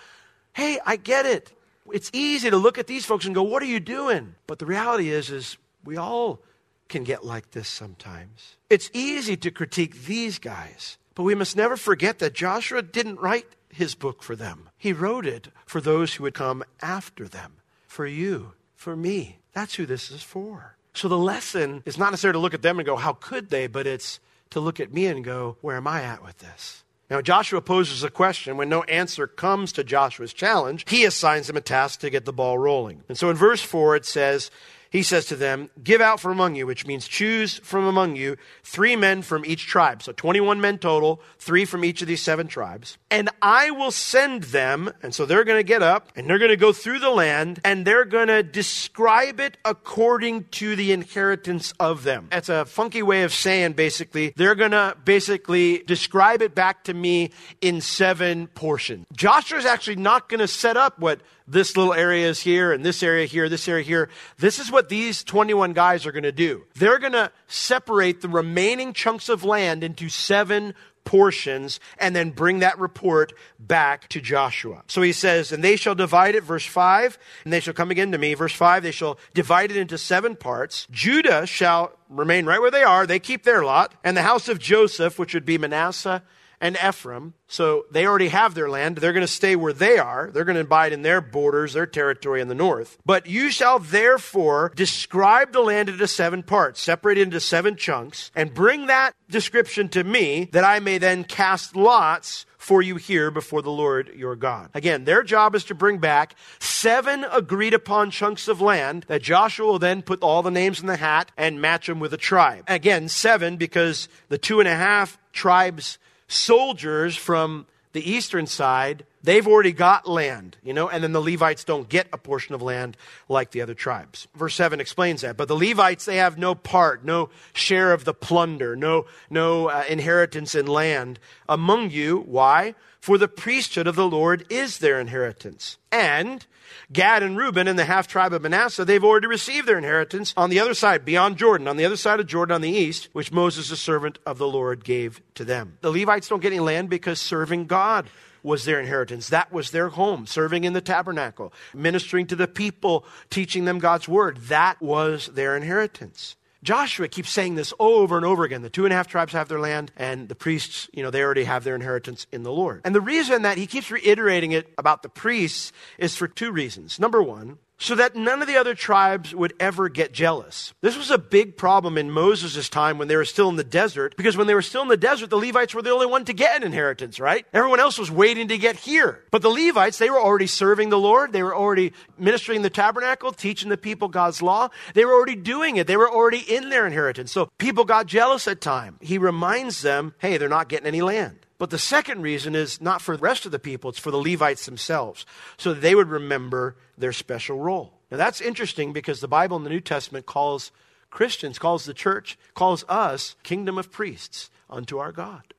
Hey, 0.53 0.79
I 0.85 0.95
get 0.95 1.27
it. 1.27 1.51
It's 1.93 2.09
easy 2.13 2.49
to 2.49 2.57
look 2.57 2.79
at 2.79 2.87
these 2.87 3.05
folks 3.05 3.25
and 3.25 3.35
go, 3.35 3.43
"What 3.43 3.61
are 3.61 3.67
you 3.67 3.79
doing?" 3.79 4.33
But 4.47 4.57
the 4.57 4.65
reality 4.65 5.11
is 5.11 5.29
is 5.29 5.57
we 5.83 5.97
all 5.97 6.41
can 6.87 7.03
get 7.03 7.25
like 7.25 7.51
this 7.51 7.67
sometimes. 7.67 8.55
It's 8.69 8.89
easy 8.93 9.37
to 9.37 9.51
critique 9.51 10.05
these 10.05 10.39
guys, 10.39 10.97
but 11.13 11.23
we 11.23 11.35
must 11.35 11.55
never 11.55 11.77
forget 11.77 12.19
that 12.19 12.33
Joshua 12.33 12.81
didn't 12.81 13.19
write 13.19 13.47
his 13.69 13.95
book 13.95 14.23
for 14.23 14.35
them. 14.35 14.69
He 14.77 14.93
wrote 14.93 15.25
it 15.25 15.49
for 15.65 15.81
those 15.81 16.13
who 16.13 16.23
would 16.23 16.33
come 16.33 16.63
after 16.81 17.27
them, 17.27 17.53
for 17.87 18.05
you, 18.05 18.53
for 18.75 18.95
me. 18.95 19.39
That's 19.53 19.75
who 19.75 19.85
this 19.85 20.11
is 20.11 20.23
for. 20.23 20.77
So 20.93 21.07
the 21.07 21.17
lesson 21.17 21.83
is 21.85 21.97
not 21.97 22.11
necessarily 22.11 22.37
to 22.37 22.41
look 22.41 22.53
at 22.53 22.61
them 22.61 22.79
and 22.79 22.85
go, 22.85 22.95
"How 22.95 23.13
could 23.13 23.49
they?" 23.49 23.67
but 23.67 23.85
it's 23.85 24.19
to 24.51 24.59
look 24.59 24.79
at 24.79 24.93
me 24.93 25.05
and 25.07 25.23
go, 25.23 25.57
Where 25.61 25.77
am 25.77 25.87
I 25.87 26.01
at 26.01 26.23
with 26.23 26.39
this? 26.39 26.83
Now, 27.09 27.21
Joshua 27.21 27.61
poses 27.61 28.03
a 28.03 28.09
question. 28.09 28.57
When 28.57 28.69
no 28.69 28.83
answer 28.83 29.27
comes 29.27 29.71
to 29.73 29.83
Joshua's 29.83 30.33
challenge, 30.33 30.85
he 30.89 31.05
assigns 31.05 31.47
them 31.47 31.57
a 31.57 31.61
task 31.61 31.99
to 31.99 32.09
get 32.09 32.25
the 32.25 32.33
ball 32.33 32.57
rolling. 32.57 33.03
And 33.07 33.17
so 33.17 33.29
in 33.29 33.35
verse 33.35 33.61
4, 33.61 33.97
it 33.97 34.05
says, 34.05 34.49
he 34.95 35.03
says 35.03 35.25
to 35.25 35.35
them, 35.35 35.69
Give 35.83 35.99
out 35.99 36.21
from 36.21 36.31
among 36.31 36.55
you, 36.55 36.65
which 36.65 36.87
means 36.87 37.05
choose 37.05 37.57
from 37.59 37.85
among 37.85 38.15
you 38.15 38.37
three 38.63 38.95
men 38.95 39.21
from 39.21 39.45
each 39.45 39.67
tribe. 39.67 40.01
So 40.01 40.13
21 40.13 40.61
men 40.61 40.77
total, 40.77 41.21
three 41.37 41.65
from 41.65 41.83
each 41.83 42.01
of 42.01 42.07
these 42.07 42.21
seven 42.21 42.47
tribes. 42.47 42.97
And 43.11 43.29
I 43.41 43.71
will 43.71 43.91
send 43.91 44.43
them, 44.43 44.93
and 45.03 45.13
so 45.13 45.25
they're 45.25 45.43
going 45.43 45.59
to 45.59 45.63
get 45.63 45.83
up 45.83 46.11
and 46.15 46.29
they're 46.29 46.39
going 46.39 46.49
to 46.49 46.57
go 46.57 46.71
through 46.71 46.99
the 46.99 47.09
land 47.09 47.59
and 47.65 47.85
they're 47.85 48.05
going 48.05 48.27
to 48.27 48.41
describe 48.41 49.41
it 49.41 49.57
according 49.65 50.45
to 50.45 50.77
the 50.77 50.93
inheritance 50.93 51.73
of 51.77 52.03
them. 52.03 52.27
That's 52.31 52.49
a 52.49 52.63
funky 52.63 53.03
way 53.03 53.23
of 53.23 53.33
saying 53.33 53.73
basically, 53.73 54.33
they're 54.37 54.55
going 54.55 54.71
to 54.71 54.95
basically 55.03 55.79
describe 55.79 56.41
it 56.41 56.55
back 56.55 56.85
to 56.85 56.93
me 56.93 57.31
in 57.59 57.81
seven 57.81 58.47
portions. 58.47 59.07
Joshua 59.13 59.57
is 59.57 59.65
actually 59.65 59.97
not 59.97 60.29
going 60.29 60.39
to 60.39 60.47
set 60.47 60.77
up 60.77 60.99
what 60.99 61.19
this 61.47 61.77
little 61.77 61.93
area 61.93 62.27
is 62.27 62.41
here 62.41 62.71
and 62.71 62.83
this 62.83 63.03
area 63.03 63.25
here, 63.25 63.47
this 63.49 63.67
area 63.67 63.83
here. 63.83 64.09
This 64.37 64.59
is 64.59 64.71
what 64.71 64.89
these 64.89 65.23
21 65.23 65.73
guys 65.73 66.05
are 66.05 66.11
going 66.11 66.23
to 66.23 66.31
do. 66.31 66.65
They're 66.75 66.99
going 66.99 67.13
to 67.13 67.31
separate 67.47 68.21
the 68.21 68.29
remaining 68.29 68.93
chunks 68.93 69.29
of 69.29 69.43
land 69.43 69.83
into 69.83 70.09
seven 70.09 70.73
portions 71.03 71.79
and 71.99 72.15
then 72.15 72.31
bring 72.31 72.59
that 72.59 72.79
report 72.79 73.31
back 73.59 74.09
to 74.09 74.19
Joshua. 74.19 74.83
So 74.87 75.03
he 75.03 75.13
says, 75.13 75.51
and 75.51 75.63
they 75.63 75.75
shall 75.75 75.95
divide 75.95 76.33
it, 76.35 76.43
verse 76.43 76.65
5, 76.65 77.17
and 77.43 77.53
they 77.53 77.59
shall 77.59 77.75
come 77.75 77.91
again 77.91 78.11
to 78.11 78.17
me. 78.17 78.33
Verse 78.33 78.55
5, 78.55 78.81
they 78.83 78.91
shall 78.91 79.19
divide 79.33 79.71
it 79.71 79.77
into 79.77 79.97
seven 79.97 80.35
parts. 80.35 80.87
Judah 80.89 81.45
shall 81.45 81.97
remain 82.09 82.45
right 82.45 82.59
where 82.59 82.71
they 82.71 82.83
are. 82.83 83.05
They 83.05 83.19
keep 83.19 83.43
their 83.43 83.63
lot. 83.63 83.93
And 84.03 84.17
the 84.17 84.23
house 84.23 84.49
of 84.49 84.59
Joseph, 84.59 85.19
which 85.19 85.33
would 85.33 85.45
be 85.45 85.59
Manasseh 85.59 86.23
and 86.59 86.77
Ephraim. 86.77 87.33
So 87.47 87.85
they 87.91 88.05
already 88.05 88.29
have 88.29 88.53
their 88.53 88.69
land. 88.69 88.97
They're 88.97 89.13
going 89.13 89.21
to 89.21 89.27
stay 89.27 89.55
where 89.55 89.73
they 89.73 89.97
are. 89.97 90.31
They're 90.33 90.45
going 90.45 90.55
to 90.55 90.61
abide 90.61 90.93
in 90.93 91.03
their 91.03 91.21
borders, 91.21 91.73
their 91.73 91.85
territory 91.85 92.41
in 92.41 92.47
the 92.47 92.55
north. 92.55 92.97
But 93.05 93.27
you 93.27 93.51
shall 93.51 93.79
therefore 93.79 94.71
describe 94.75 95.53
the 95.53 95.61
land 95.61 95.89
into 95.89 96.07
seven 96.07 96.43
parts, 96.43 96.81
separate 96.81 97.17
into 97.17 97.39
seven 97.39 97.75
chunks, 97.75 98.31
and 98.35 98.53
bring 98.53 98.87
that 98.87 99.13
description 99.29 99.89
to 99.89 100.03
me 100.03 100.49
that 100.51 100.63
I 100.63 100.79
may 100.79 100.97
then 100.97 101.23
cast 101.23 101.75
lots 101.75 102.45
for 102.65 102.81
you 102.81 102.95
here 102.95 103.29
before 103.29 103.61
the 103.61 103.69
Lord 103.69 104.11
your 104.15 104.35
God. 104.35 104.71
Again, 104.73 105.03
their 105.03 105.21
job 105.21 105.53
is 105.53 105.65
to 105.65 105.75
bring 105.75 105.99
back 105.99 106.35
seven 106.59 107.23
agreed 107.31 107.75
upon 107.75 108.09
chunks 108.09 108.47
of 108.47 108.59
land 108.59 109.05
that 109.07 109.21
Joshua 109.21 109.67
will 109.67 109.79
then 109.79 110.01
put 110.01 110.23
all 110.23 110.41
the 110.41 110.49
names 110.49 110.81
in 110.81 110.87
the 110.87 110.95
hat 110.95 111.31
and 111.37 111.61
match 111.61 111.85
them 111.85 111.99
with 111.99 112.11
a 112.11 112.17
tribe. 112.17 112.63
Again, 112.67 113.07
seven 113.07 113.57
because 113.57 114.09
the 114.29 114.39
two 114.39 114.59
and 114.59 114.67
a 114.67 114.75
half 114.75 115.19
tribes 115.31 115.99
soldiers 116.27 117.15
from 117.15 117.65
the 117.93 118.09
eastern 118.09 118.45
side 118.45 119.05
They've 119.25 119.47
already 119.47 119.71
got 119.71 120.07
land, 120.07 120.55
you 120.61 120.71
know, 120.71 120.87
and 120.87 121.03
then 121.03 121.11
the 121.11 121.19
Levites 121.19 121.63
don't 121.63 121.89
get 121.89 122.07
a 122.13 122.17
portion 122.17 122.53
of 122.53 122.61
land 122.61 122.95
like 123.27 123.49
the 123.49 123.61
other 123.61 123.73
tribes. 123.73 124.27
Verse 124.35 124.53
7 124.53 124.79
explains 124.79 125.21
that. 125.21 125.35
But 125.35 125.47
the 125.47 125.55
Levites, 125.55 126.05
they 126.05 126.17
have 126.17 126.37
no 126.37 126.53
part, 126.53 127.03
no 127.03 127.31
share 127.51 127.91
of 127.91 128.05
the 128.05 128.13
plunder, 128.13 128.75
no, 128.75 129.07
no 129.31 129.69
uh, 129.69 129.83
inheritance 129.89 130.53
in 130.53 130.67
land 130.67 131.17
among 131.49 131.89
you. 131.89 132.19
Why? 132.19 132.75
For 132.99 133.17
the 133.17 133.27
priesthood 133.27 133.87
of 133.87 133.95
the 133.95 134.07
Lord 134.07 134.45
is 134.51 134.77
their 134.77 134.99
inheritance. 134.99 135.79
And 135.91 136.45
Gad 136.93 137.23
and 137.23 137.35
Reuben 137.35 137.67
and 137.67 137.79
the 137.79 137.85
half 137.85 138.07
tribe 138.07 138.31
of 138.31 138.43
Manasseh, 138.43 138.85
they've 138.85 139.03
already 139.03 139.25
received 139.25 139.67
their 139.67 139.79
inheritance 139.79 140.35
on 140.37 140.51
the 140.51 140.59
other 140.59 140.75
side, 140.75 141.03
beyond 141.03 141.37
Jordan, 141.37 141.67
on 141.67 141.77
the 141.77 141.85
other 141.85 141.97
side 141.97 142.19
of 142.19 142.27
Jordan 142.27 142.53
on 142.53 142.61
the 142.61 142.69
east, 142.69 143.09
which 143.11 143.31
Moses, 143.31 143.69
the 143.69 143.75
servant 143.75 144.19
of 144.23 144.37
the 144.37 144.47
Lord, 144.47 144.83
gave 144.83 145.19
to 145.33 145.43
them. 145.43 145.79
The 145.81 145.91
Levites 145.91 146.27
don't 146.27 146.43
get 146.43 146.53
any 146.53 146.59
land 146.59 146.91
because 146.91 147.19
serving 147.19 147.65
God 147.65 148.07
was 148.45 148.63
their 148.63 148.79
inheritance. 148.79 149.29
That 149.29 149.51
was 149.51 149.71
their 149.71 149.89
home, 149.89 150.25
serving 150.27 150.63
in 150.63 150.73
the 150.73 150.81
tabernacle, 150.81 151.51
ministering 151.73 152.27
to 152.27 152.35
the 152.35 152.47
people, 152.47 153.03
teaching 153.29 153.65
them 153.65 153.79
God's 153.79 154.07
word. 154.07 154.37
That 154.37 154.81
was 154.81 155.27
their 155.27 155.57
inheritance. 155.57 156.35
Joshua 156.63 157.07
keeps 157.07 157.29
saying 157.29 157.55
this 157.55 157.73
over 157.79 158.17
and 158.17 158.25
over 158.25 158.43
again. 158.43 158.63
The 158.63 158.71
two 158.71 158.85
and 158.85 158.93
a 158.93 158.95
half 158.95 159.07
tribes 159.07 159.33
have 159.33 159.49
their 159.49 159.59
land, 159.59 159.91
and 159.97 160.29
the 160.29 160.35
priests, 160.35 160.89
you 160.93 161.03
know, 161.03 161.11
they 161.11 161.21
already 161.21 161.43
have 161.43 161.63
their 161.63 161.75
inheritance 161.75 162.25
in 162.31 162.41
the 162.43 162.51
Lord. 162.51 162.81
And 162.85 162.95
the 162.95 163.01
reason 163.01 163.43
that 163.43 163.57
he 163.57 163.67
keeps 163.67 163.91
reiterating 163.91 164.51
it 164.51 164.73
about 164.77 165.03
the 165.03 165.09
priests 165.09 165.71
is 165.99 166.15
for 166.15 166.27
two 166.27 166.51
reasons. 166.51 166.99
Number 166.99 167.21
one, 167.21 167.59
so 167.77 167.95
that 167.95 168.15
none 168.15 168.41
of 168.41 168.47
the 168.47 168.57
other 168.57 168.73
tribes 168.73 169.33
would 169.35 169.53
ever 169.59 169.89
get 169.89 170.13
jealous. 170.13 170.73
This 170.81 170.97
was 170.97 171.11
a 171.11 171.17
big 171.17 171.57
problem 171.57 171.97
in 171.97 172.09
Moses' 172.09 172.69
time 172.69 172.97
when 172.97 173.07
they 173.07 173.15
were 173.15 173.25
still 173.25 173.49
in 173.49 173.55
the 173.55 173.63
desert, 173.63 174.15
because 174.17 174.37
when 174.37 174.47
they 174.47 174.53
were 174.53 174.61
still 174.61 174.81
in 174.81 174.87
the 174.87 174.97
desert, 174.97 175.29
the 175.29 175.37
Levites 175.37 175.73
were 175.73 175.81
the 175.81 175.91
only 175.91 176.05
one 176.05 176.25
to 176.25 176.33
get 176.33 176.55
an 176.55 176.63
inheritance, 176.63 177.19
right? 177.19 177.45
Everyone 177.53 177.79
else 177.79 177.97
was 177.97 178.09
waiting 178.09 178.47
to 178.47 178.57
get 178.57 178.75
here. 178.75 179.23
But 179.31 179.41
the 179.41 179.49
Levites, 179.49 179.97
they 179.97 180.09
were 180.09 180.19
already 180.19 180.47
serving 180.47 180.89
the 180.89 180.99
Lord. 180.99 181.33
They 181.33 181.43
were 181.43 181.55
already 181.55 181.93
ministering 182.17 182.61
the 182.61 182.69
tabernacle, 182.69 183.31
teaching 183.31 183.69
the 183.69 183.77
people 183.77 184.07
God's 184.07 184.41
law. 184.41 184.69
They 184.93 185.05
were 185.05 185.13
already 185.13 185.35
doing 185.35 185.77
it. 185.77 185.87
They 185.87 185.97
were 185.97 186.09
already 186.09 186.39
in 186.39 186.69
their 186.69 186.85
inheritance. 186.85 187.31
So 187.31 187.49
people 187.57 187.85
got 187.85 188.05
jealous 188.05 188.47
at 188.47 188.61
time. 188.61 188.97
He 189.01 189.17
reminds 189.17 189.81
them, 189.81 190.13
hey, 190.19 190.37
they're 190.37 190.49
not 190.49 190.69
getting 190.69 190.87
any 190.87 191.01
land. 191.01 191.44
But 191.57 191.69
the 191.69 191.79
second 191.79 192.21
reason 192.21 192.53
is 192.53 192.81
not 192.81 193.01
for 193.01 193.15
the 193.15 193.23
rest 193.23 193.45
of 193.45 193.51
the 193.51 193.59
people, 193.59 193.89
it's 193.89 193.99
for 193.99 194.11
the 194.11 194.17
Levites 194.17 194.65
themselves, 194.65 195.25
so 195.57 195.73
they 195.73 195.95
would 195.95 196.09
remember 196.09 196.75
their 196.97 197.13
special 197.13 197.59
role. 197.59 197.93
Now 198.11 198.17
that's 198.17 198.41
interesting 198.41 198.93
because 198.93 199.21
the 199.21 199.27
Bible 199.27 199.57
in 199.57 199.63
the 199.63 199.69
New 199.69 199.79
Testament 199.79 200.25
calls 200.25 200.71
Christians, 201.09 201.57
calls 201.57 201.85
the 201.85 201.93
church, 201.93 202.37
calls 202.53 202.83
us 202.89 203.35
kingdom 203.43 203.77
of 203.77 203.91
priests 203.91 204.49
unto 204.69 204.97
our 204.97 205.13
God. 205.13 205.53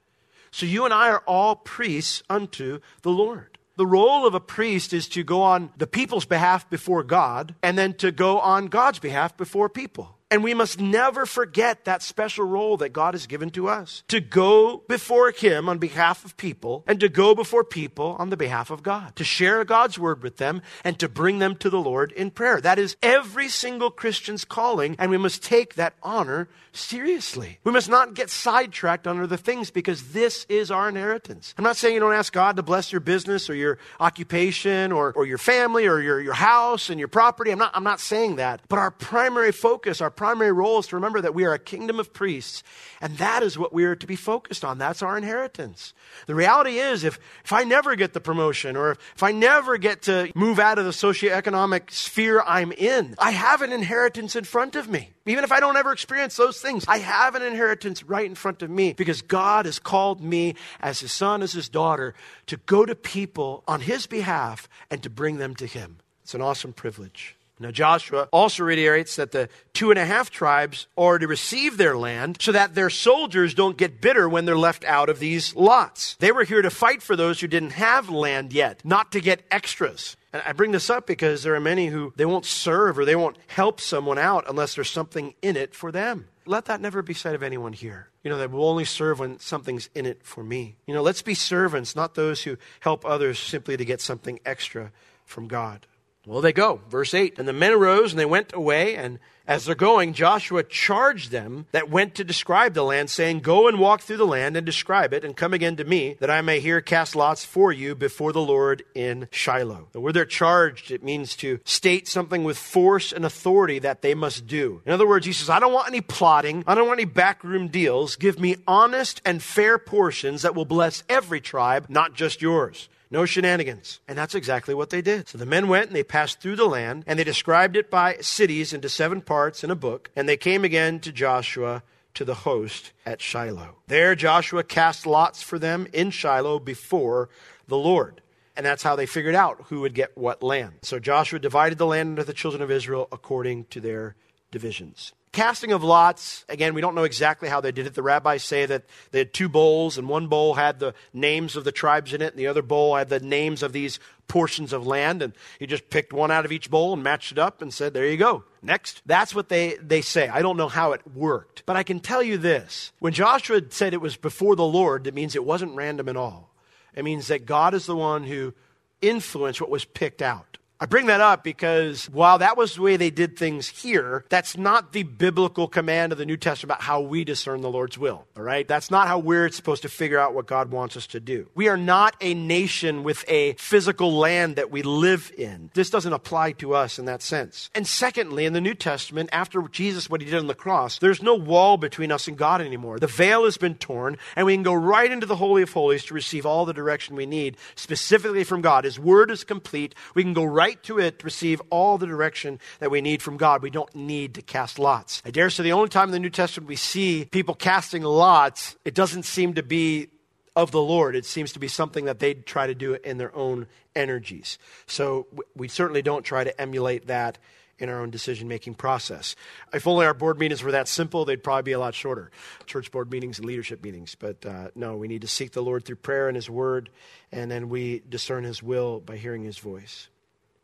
So 0.50 0.66
you 0.66 0.84
and 0.84 0.92
I 0.92 1.08
are 1.10 1.22
all 1.26 1.56
priests 1.56 2.22
unto 2.28 2.80
the 3.02 3.10
Lord. 3.10 3.56
The 3.76 3.86
role 3.86 4.26
of 4.26 4.34
a 4.34 4.40
priest 4.40 4.92
is 4.92 5.08
to 5.10 5.22
go 5.22 5.42
on 5.42 5.70
the 5.76 5.86
people's 5.86 6.24
behalf 6.24 6.68
before 6.70 7.02
God 7.02 7.54
and 7.62 7.76
then 7.76 7.94
to 7.94 8.10
go 8.10 8.38
on 8.40 8.68
God's 8.68 8.98
behalf 8.98 9.36
before 9.36 9.68
people. 9.68 10.15
And 10.28 10.42
we 10.42 10.54
must 10.54 10.80
never 10.80 11.25
forget 11.25 11.85
that 11.85 12.02
special 12.02 12.45
role 12.45 12.76
that 12.78 12.92
God 12.92 13.14
has 13.14 13.28
given 13.28 13.50
to 13.50 13.68
us 13.68 14.02
to 14.09 14.21
go 14.21 14.83
before 14.88 15.30
Him 15.30 15.68
on 15.68 15.78
behalf 15.78 16.25
of 16.25 16.37
people 16.37 16.83
and 16.88 16.99
to 16.99 17.09
go 17.09 17.35
before 17.35 17.62
people 17.62 18.16
on 18.18 18.30
the 18.30 18.37
behalf 18.37 18.71
of 18.71 18.83
God, 18.83 19.14
to 19.16 19.25
share 19.25 19.64
God's 19.64 20.00
word 20.00 20.25
with 20.25 20.38
them 20.38 20.62
and 20.83 20.99
to 20.99 21.09
bring 21.09 21.38
them 21.38 21.54
to 21.56 21.71
the 21.71 21.80
Lord 21.80 22.11
in 22.12 22.33
prayer. 22.33 22.61
That 22.61 22.78
is 22.78 22.97
every 23.02 23.49
single 23.49 23.90
Christian's 23.90 24.45
calling, 24.45 24.97
and 24.99 25.12
we 25.12 25.18
must 25.18 25.45
take 25.45 25.75
that 25.75 25.95
honor 26.02 26.49
seriously. 26.73 27.59
We 27.62 27.73
must 27.73 27.88
not 27.88 28.14
get 28.14 28.28
sidetracked 28.28 29.06
on 29.06 29.21
other 29.21 29.37
things 29.37 29.71
because 29.71 30.12
this 30.12 30.45
is 30.49 30.71
our 30.71 30.88
inheritance. 30.88 31.54
I'm 31.56 31.64
not 31.64 31.76
saying 31.76 31.95
you 31.95 32.00
don't 32.00 32.12
ask 32.12 32.33
God 32.33 32.56
to 32.56 32.62
bless 32.62 32.92
your 32.92 33.00
business 33.00 33.49
or 33.49 33.54
your 33.54 33.78
occupation 34.00 34.92
or, 34.92 35.12
or 35.12 35.25
your 35.25 35.38
family 35.38 35.87
or 35.87 36.00
your, 36.00 36.21
your 36.21 36.35
house 36.35 36.90
and 36.90 36.99
your 36.99 37.09
property. 37.09 37.50
I'm 37.50 37.59
not, 37.59 37.71
I'm 37.75 37.85
not 37.85 38.00
saying 38.00 38.37
that. 38.37 38.61
But 38.68 38.78
our 38.78 38.90
primary 38.90 39.52
focus, 39.52 40.00
our 40.00 40.11
primary 40.16 40.52
role 40.52 40.78
is 40.78 40.87
to 40.88 40.96
remember 40.96 41.20
that 41.20 41.35
we 41.35 41.44
are 41.44 41.52
a 41.52 41.58
kingdom 41.58 42.00
of 42.00 42.12
priests, 42.12 42.62
and 43.00 43.18
that 43.18 43.42
is 43.42 43.58
what 43.58 43.73
we 43.73 43.85
are 43.85 43.96
to 43.96 44.06
be 44.06 44.16
focused 44.16 44.64
on. 44.64 44.78
That's 44.78 45.02
our 45.02 45.16
inheritance. 45.16 45.94
The 46.26 46.35
reality 46.35 46.78
is, 46.78 47.04
if, 47.04 47.18
if 47.44 47.52
I 47.52 47.64
never 47.64 47.94
get 47.96 48.12
the 48.12 48.20
promotion, 48.20 48.76
or 48.76 48.92
if, 48.92 48.99
if 49.14 49.23
I 49.23 49.32
never 49.32 49.78
get 49.78 50.02
to 50.02 50.32
move 50.35 50.58
out 50.58 50.78
of 50.78 50.85
the 50.85 50.90
socioeconomic 50.90 51.90
sphere 51.90 52.42
I'm 52.46 52.73
in, 52.73 53.14
I 53.18 53.30
have 53.30 53.62
an 53.62 53.73
inheritance 53.73 54.35
in 54.35 54.44
front 54.44 54.76
of 54.76 54.88
me. 54.88 55.11
Even 55.26 55.44
if 55.44 55.50
I 55.50 55.61
don't 55.61 55.76
ever 55.76 55.92
experience 55.92 56.37
those 56.37 56.61
things, 56.61 56.85
I 56.87 56.99
have 56.99 57.35
an 57.35 57.42
inheritance 57.42 58.04
right 58.04 58.26
in 58.26 58.37
front 58.37 58.62
of 58.62 58.70
me 58.70 58.92
because 58.92 59.23
God 59.23 59.66
has 59.66 59.78
called 59.78 60.20
me 60.20 60.54
as 60.80 61.00
his 61.00 61.12
son, 61.12 61.42
as 61.42 61.52
his 61.52 61.68
daughter, 61.68 62.14
to 62.46 62.56
go 62.58 62.87
to 62.87 62.94
people 62.94 63.64
on 63.66 63.80
his 63.80 64.06
behalf 64.06 64.68
and 64.90 65.02
to 65.02 65.11
bring 65.11 65.38
them 65.38 65.54
to 65.56 65.66
him. 65.66 65.99
It's 66.23 66.35
an 66.35 66.40
awesome 66.40 66.73
privilege. 66.73 67.37
Now, 67.58 67.70
Joshua 67.70 68.28
also 68.32 68.64
reiterates 68.64 69.16
that 69.16 69.32
the 69.32 69.48
two 69.72 69.90
and 69.90 69.98
a 69.98 70.04
half 70.04 70.30
tribes 70.30 70.88
are 70.96 71.18
to 71.18 71.26
receive 71.26 71.78
their 71.78 71.96
land 71.96 72.36
so 72.40 72.52
that 72.52 72.75
their 72.75 72.90
soldiers 72.90 73.54
don't 73.54 73.78
get 73.78 74.00
bitter 74.00 74.28
when 74.28 74.44
they're 74.44 74.58
left 74.58 74.84
out 74.84 75.08
of 75.08 75.20
these 75.20 75.56
lots. 75.56 76.16
They 76.18 76.32
were 76.32 76.44
here 76.44 76.60
to 76.60 76.70
fight 76.70 77.02
for 77.02 77.16
those 77.16 77.40
who 77.40 77.46
didn't 77.46 77.70
have 77.70 78.10
land 78.10 78.52
yet, 78.52 78.84
not 78.84 79.10
to 79.12 79.20
get 79.20 79.44
extras. 79.50 80.16
And 80.34 80.42
I 80.44 80.52
bring 80.52 80.72
this 80.72 80.90
up 80.90 81.06
because 81.06 81.42
there 81.42 81.54
are 81.54 81.60
many 81.60 81.86
who 81.86 82.12
they 82.16 82.26
won't 82.26 82.44
serve 82.44 82.98
or 82.98 83.06
they 83.06 83.16
won't 83.16 83.38
help 83.46 83.80
someone 83.80 84.18
out 84.18 84.44
unless 84.48 84.75
there's 84.75 84.90
something 84.90 85.32
in 85.40 85.56
it 85.56 85.75
for 85.75 85.90
them. 85.90 86.28
Let 86.44 86.66
that 86.66 86.82
never 86.82 87.00
be 87.00 87.14
said 87.14 87.34
of 87.34 87.42
anyone 87.42 87.72
here. 87.72 88.10
You 88.22 88.30
know, 88.30 88.38
that 88.38 88.50
will 88.50 88.68
only 88.68 88.84
serve 88.84 89.18
when 89.18 89.38
something's 89.38 89.88
in 89.94 90.04
it 90.04 90.22
for 90.25 90.44
me. 90.44 90.76
You 90.86 90.92
know, 90.92 91.02
let's 91.02 91.22
be 91.22 91.34
servants, 91.34 91.96
not 91.96 92.14
those 92.14 92.42
who 92.42 92.58
help 92.80 93.04
others 93.06 93.38
simply 93.38 93.78
to 93.78 93.84
get 93.84 94.02
something 94.02 94.38
extra 94.44 94.92
from 95.25 95.48
God. 95.48 95.86
Well, 96.26 96.40
they 96.40 96.52
go. 96.52 96.80
Verse 96.90 97.14
8. 97.14 97.38
And 97.38 97.47
the 97.47 97.52
men 97.52 97.73
arose 97.73 98.12
and 98.12 98.18
they 98.18 98.26
went 98.26 98.52
away. 98.52 98.97
And 98.97 99.21
as 99.47 99.64
they're 99.64 99.76
going, 99.76 100.12
Joshua 100.12 100.64
charged 100.64 101.30
them 101.30 101.66
that 101.71 101.88
went 101.88 102.16
to 102.16 102.25
describe 102.25 102.75
the 102.75 102.83
land, 102.83 103.11
saying, 103.11 103.40
Go 103.40 103.68
and 103.68 103.78
walk 103.78 104.00
through 104.00 104.16
the 104.16 104.26
land 104.26 104.56
and 104.56 104.66
describe 104.66 105.12
it, 105.12 105.25
and 105.25 105.37
come 105.37 105.54
again 105.54 105.76
to 105.76 105.85
me, 105.85 106.16
that 106.18 106.30
I 106.30 106.40
may 106.40 106.59
here 106.59 106.80
cast 106.80 107.14
lots 107.14 107.45
for 107.45 107.71
you 107.71 107.95
before 107.95 108.33
the 108.33 108.40
Lord 108.40 108.83
in 108.95 109.28
Shiloh. 109.30 109.88
The 109.92 110.00
word 110.00 110.14
they're 110.14 110.25
charged, 110.25 110.90
it 110.90 111.04
means 111.04 111.37
to 111.37 111.61
state 111.64 112.09
something 112.09 112.42
with 112.42 112.59
force 112.59 113.12
and 113.12 113.25
authority 113.25 113.78
that 113.78 114.02
they 114.02 114.14
must 114.14 114.49
do. 114.49 114.83
In 114.85 114.92
other 114.92 115.06
words, 115.06 115.26
he 115.26 115.33
says, 115.33 115.49
I 115.49 115.61
don't 115.61 115.73
want 115.73 115.88
any 115.88 116.00
plotting. 116.00 116.64
I 116.66 116.75
don't 116.75 116.88
want 116.88 116.99
any 116.99 117.09
backroom 117.09 117.68
deals. 117.68 118.16
Give 118.16 118.40
me 118.40 118.56
honest 118.66 119.23
and 119.25 119.40
fair 119.40 119.78
portions 119.78 120.42
that 120.42 120.56
will 120.56 120.64
bless 120.64 121.04
every 121.09 121.40
tribe, 121.40 121.87
not 121.88 122.14
just 122.14 122.42
yours. 122.42 122.88
No 123.10 123.25
shenanigans. 123.25 124.00
And 124.08 124.18
that's 124.18 124.34
exactly 124.34 124.75
what 124.75 124.90
they 124.90 125.00
did. 125.00 125.28
So 125.28 125.38
the 125.38 125.46
men 125.46 125.68
went 125.68 125.86
and 125.86 125.96
they 125.96 126.02
passed 126.02 126.40
through 126.40 126.56
the 126.56 126.66
land, 126.66 127.04
and 127.06 127.18
they 127.18 127.25
described 127.25 127.76
it 127.76 127.90
by 127.90 128.16
cities 128.20 128.72
into 128.72 128.88
seven 128.88 129.20
parts 129.20 129.62
in 129.62 129.70
a 129.70 129.76
book, 129.76 130.10
and 130.16 130.28
they 130.28 130.36
came 130.36 130.64
again 130.64 131.00
to 131.00 131.12
Joshua 131.12 131.82
to 132.14 132.25
the 132.25 132.34
host 132.34 132.92
at 133.04 133.20
Shiloh. 133.20 133.76
There 133.86 134.14
Joshua 134.14 134.64
cast 134.64 135.06
lots 135.06 135.42
for 135.42 135.58
them 135.58 135.86
in 135.92 136.10
Shiloh 136.10 136.58
before 136.58 137.28
the 137.68 137.76
Lord. 137.76 138.22
And 138.56 138.64
that's 138.64 138.82
how 138.82 138.96
they 138.96 139.04
figured 139.04 139.34
out 139.34 139.66
who 139.68 139.82
would 139.82 139.92
get 139.92 140.16
what 140.16 140.42
land. 140.42 140.76
So 140.82 140.98
Joshua 140.98 141.38
divided 141.38 141.76
the 141.76 141.86
land 141.86 142.10
into 142.10 142.25
the 142.25 142.32
children 142.32 142.62
of 142.62 142.70
Israel 142.70 143.06
according 143.12 143.66
to 143.66 143.80
their 143.80 144.16
divisions 144.50 145.12
casting 145.36 145.72
of 145.72 145.84
lots, 145.84 146.46
again, 146.48 146.72
we 146.72 146.80
don't 146.80 146.94
know 146.94 147.04
exactly 147.04 147.50
how 147.50 147.60
they 147.60 147.70
did 147.70 147.86
it. 147.86 147.92
The 147.92 148.02
rabbis 148.02 148.42
say 148.42 148.64
that 148.64 148.84
they 149.10 149.18
had 149.18 149.34
two 149.34 149.50
bowls, 149.50 149.98
and 149.98 150.08
one 150.08 150.28
bowl 150.28 150.54
had 150.54 150.80
the 150.80 150.94
names 151.12 151.56
of 151.56 151.64
the 151.64 151.72
tribes 151.72 152.14
in 152.14 152.22
it, 152.22 152.32
and 152.32 152.38
the 152.38 152.46
other 152.46 152.62
bowl 152.62 152.96
had 152.96 153.10
the 153.10 153.20
names 153.20 153.62
of 153.62 153.74
these 153.74 154.00
portions 154.28 154.72
of 154.72 154.86
land. 154.86 155.20
And 155.20 155.34
he 155.58 155.66
just 155.66 155.90
picked 155.90 156.14
one 156.14 156.30
out 156.30 156.46
of 156.46 156.52
each 156.52 156.70
bowl 156.70 156.94
and 156.94 157.02
matched 157.02 157.32
it 157.32 157.38
up 157.38 157.60
and 157.60 157.72
said, 157.72 157.92
There 157.92 158.06
you 158.06 158.16
go. 158.16 158.44
Next. 158.62 159.02
That's 159.04 159.34
what 159.34 159.50
they, 159.50 159.76
they 159.82 160.00
say. 160.00 160.26
I 160.26 160.40
don't 160.40 160.56
know 160.56 160.68
how 160.68 160.92
it 160.92 161.02
worked. 161.14 161.64
But 161.66 161.76
I 161.76 161.82
can 161.82 162.00
tell 162.00 162.22
you 162.22 162.38
this 162.38 162.92
when 162.98 163.12
Joshua 163.12 163.60
said 163.68 163.92
it 163.92 164.00
was 164.00 164.16
before 164.16 164.56
the 164.56 164.64
Lord, 164.64 165.06
it 165.06 165.14
means 165.14 165.36
it 165.36 165.44
wasn't 165.44 165.76
random 165.76 166.08
at 166.08 166.16
all. 166.16 166.54
It 166.94 167.04
means 167.04 167.26
that 167.26 167.44
God 167.44 167.74
is 167.74 167.84
the 167.84 167.94
one 167.94 168.24
who 168.24 168.54
influenced 169.02 169.60
what 169.60 169.68
was 169.68 169.84
picked 169.84 170.22
out. 170.22 170.56
I 170.78 170.85
bring 170.85 171.06
that 171.06 171.23
up 171.23 171.42
because 171.42 172.04
while 172.11 172.38
that 172.38 172.59
was 172.59 172.75
the 172.75 172.83
way 172.83 172.99
they 172.99 173.09
did 173.09 173.38
things 173.38 173.66
here, 173.66 174.26
that's 174.28 174.59
not 174.59 174.92
the 174.92 175.04
biblical 175.04 175.68
command 175.68 176.12
of 176.12 176.18
the 176.18 176.26
New 176.26 176.37
Testament 176.37 176.73
about 176.73 176.83
how 176.83 177.00
we 177.00 177.25
discern 177.25 177.62
the 177.62 177.71
Lord's 177.71 177.97
will. 177.97 178.26
All 178.37 178.42
right? 178.42 178.68
That's 178.68 178.90
not 178.90 179.09
how 179.09 179.18
we're 179.18 179.49
supposed 179.50 179.83
to 179.83 179.88
figure 179.88 180.18
out 180.18 180.35
what 180.35 180.47
God 180.47 180.71
wants 180.71 180.95
us 180.95 181.06
to 181.09 181.21
do. 181.21 181.49
We 181.54 181.68
are 181.68 181.78
not 181.78 182.14
a 182.21 182.35
nation 182.35 183.04
with 183.04 183.25
a 183.26 183.54
physical 183.54 184.12
land 184.18 184.56
that 184.56 184.71
we 184.71 184.83
live 184.83 185.33
in. 185.38 185.71
This 185.73 185.88
doesn't 185.88 186.12
apply 186.12 186.52
to 186.52 186.75
us 186.75 186.99
in 186.99 187.06
that 187.06 187.23
sense. 187.23 187.71
And 187.75 187.87
secondly, 187.87 188.45
in 188.45 188.52
the 188.52 188.61
New 188.61 188.75
Testament, 188.75 189.30
after 189.33 189.62
Jesus, 189.68 190.11
what 190.11 190.21
he 190.21 190.26
did 190.26 190.38
on 190.38 190.47
the 190.47 190.54
cross, 190.54 190.99
there's 190.99 191.23
no 191.23 191.37
wall 191.37 191.78
between 191.78 192.12
us 192.12 192.28
and 192.28 192.37
God 192.37 192.61
anymore. 192.61 192.99
The 192.99 193.06
veil 193.06 193.45
has 193.45 193.56
been 193.56 193.76
torn, 193.76 194.18
and 194.35 194.45
we 194.45 194.54
can 194.54 194.62
go 194.62 194.75
right 194.75 195.11
into 195.11 195.25
the 195.25 195.37
Holy 195.37 195.62
of 195.62 195.73
Holies 195.73 196.04
to 196.04 196.14
receive 196.14 196.45
all 196.45 196.66
the 196.66 196.75
direction 196.75 197.16
we 197.16 197.25
need, 197.25 197.56
specifically 197.76 198.45
from 198.45 198.61
God. 198.61 198.85
His 198.85 198.99
word 198.99 199.30
is 199.30 199.42
complete. 199.42 199.95
We 200.14 200.23
can 200.23 200.35
go 200.35 200.45
right 200.45 200.65
right 200.66 200.82
to 200.82 200.99
it 200.99 201.20
to 201.20 201.25
receive 201.25 201.62
all 201.70 201.96
the 201.96 202.06
direction 202.06 202.58
that 202.80 202.90
we 202.90 203.00
need 203.00 203.23
from 203.23 203.37
God. 203.37 203.62
We 203.62 203.70
don't 203.70 203.94
need 203.94 204.35
to 204.35 204.42
cast 204.42 204.80
lots. 204.80 205.23
I 205.25 205.30
dare 205.30 205.49
say 205.49 205.62
the 205.62 205.73
only 205.73 205.88
time 205.88 206.08
in 206.08 206.12
the 206.12 206.18
New 206.18 206.30
Testament 206.30 206.68
we 206.68 206.75
see 206.75 207.25
people 207.30 207.54
casting 207.54 208.02
lots, 208.02 208.76
it 208.85 208.94
doesn't 208.94 209.23
seem 209.23 209.54
to 209.54 209.62
be 209.62 210.08
of 210.56 210.73
the 210.73 210.82
Lord. 210.82 211.14
It 211.14 211.25
seems 211.25 211.52
to 211.52 211.61
be 211.61 211.68
something 211.68 212.06
that 212.06 212.18
they 212.18 212.35
try 212.35 212.66
to 212.66 212.75
do 212.75 212.94
in 212.94 213.16
their 213.16 213.35
own 213.37 213.68
energies. 213.94 214.58
So 214.87 215.28
we 215.54 215.68
certainly 215.68 216.02
don't 216.02 216.25
try 216.25 216.42
to 216.42 216.61
emulate 216.61 217.06
that 217.06 217.38
in 217.78 217.88
our 217.88 218.00
own 218.00 218.11
decision 218.11 218.49
making 218.49 218.75
process. 218.75 219.37
If 219.73 219.87
only 219.87 220.04
our 220.04 220.14
board 220.14 220.38
meetings 220.38 220.64
were 220.64 220.73
that 220.73 220.88
simple, 220.88 221.25
they'd 221.25 221.44
probably 221.44 221.62
be 221.62 221.73
a 221.73 221.78
lot 221.78 221.94
shorter 221.94 222.32
church 222.64 222.90
board 222.90 223.12
meetings 223.12 223.38
and 223.38 223.46
leadership 223.46 223.85
meetings. 223.85 224.16
But 224.16 224.44
uh, 224.44 224.70
no, 224.75 224.96
we 224.96 225.06
need 225.06 225.20
to 225.20 225.28
seek 225.28 225.52
the 225.52 225.62
Lord 225.62 225.85
through 225.85 225.96
prayer 225.96 226.26
and 226.26 226.35
His 226.35 226.50
Word, 226.50 226.90
and 227.30 227.50
then 227.50 227.68
we 227.68 228.02
discern 228.08 228.42
His 228.42 228.62
will 228.62 228.99
by 228.99 229.16
hearing 229.16 229.44
His 229.44 229.58
voice. 229.58 230.08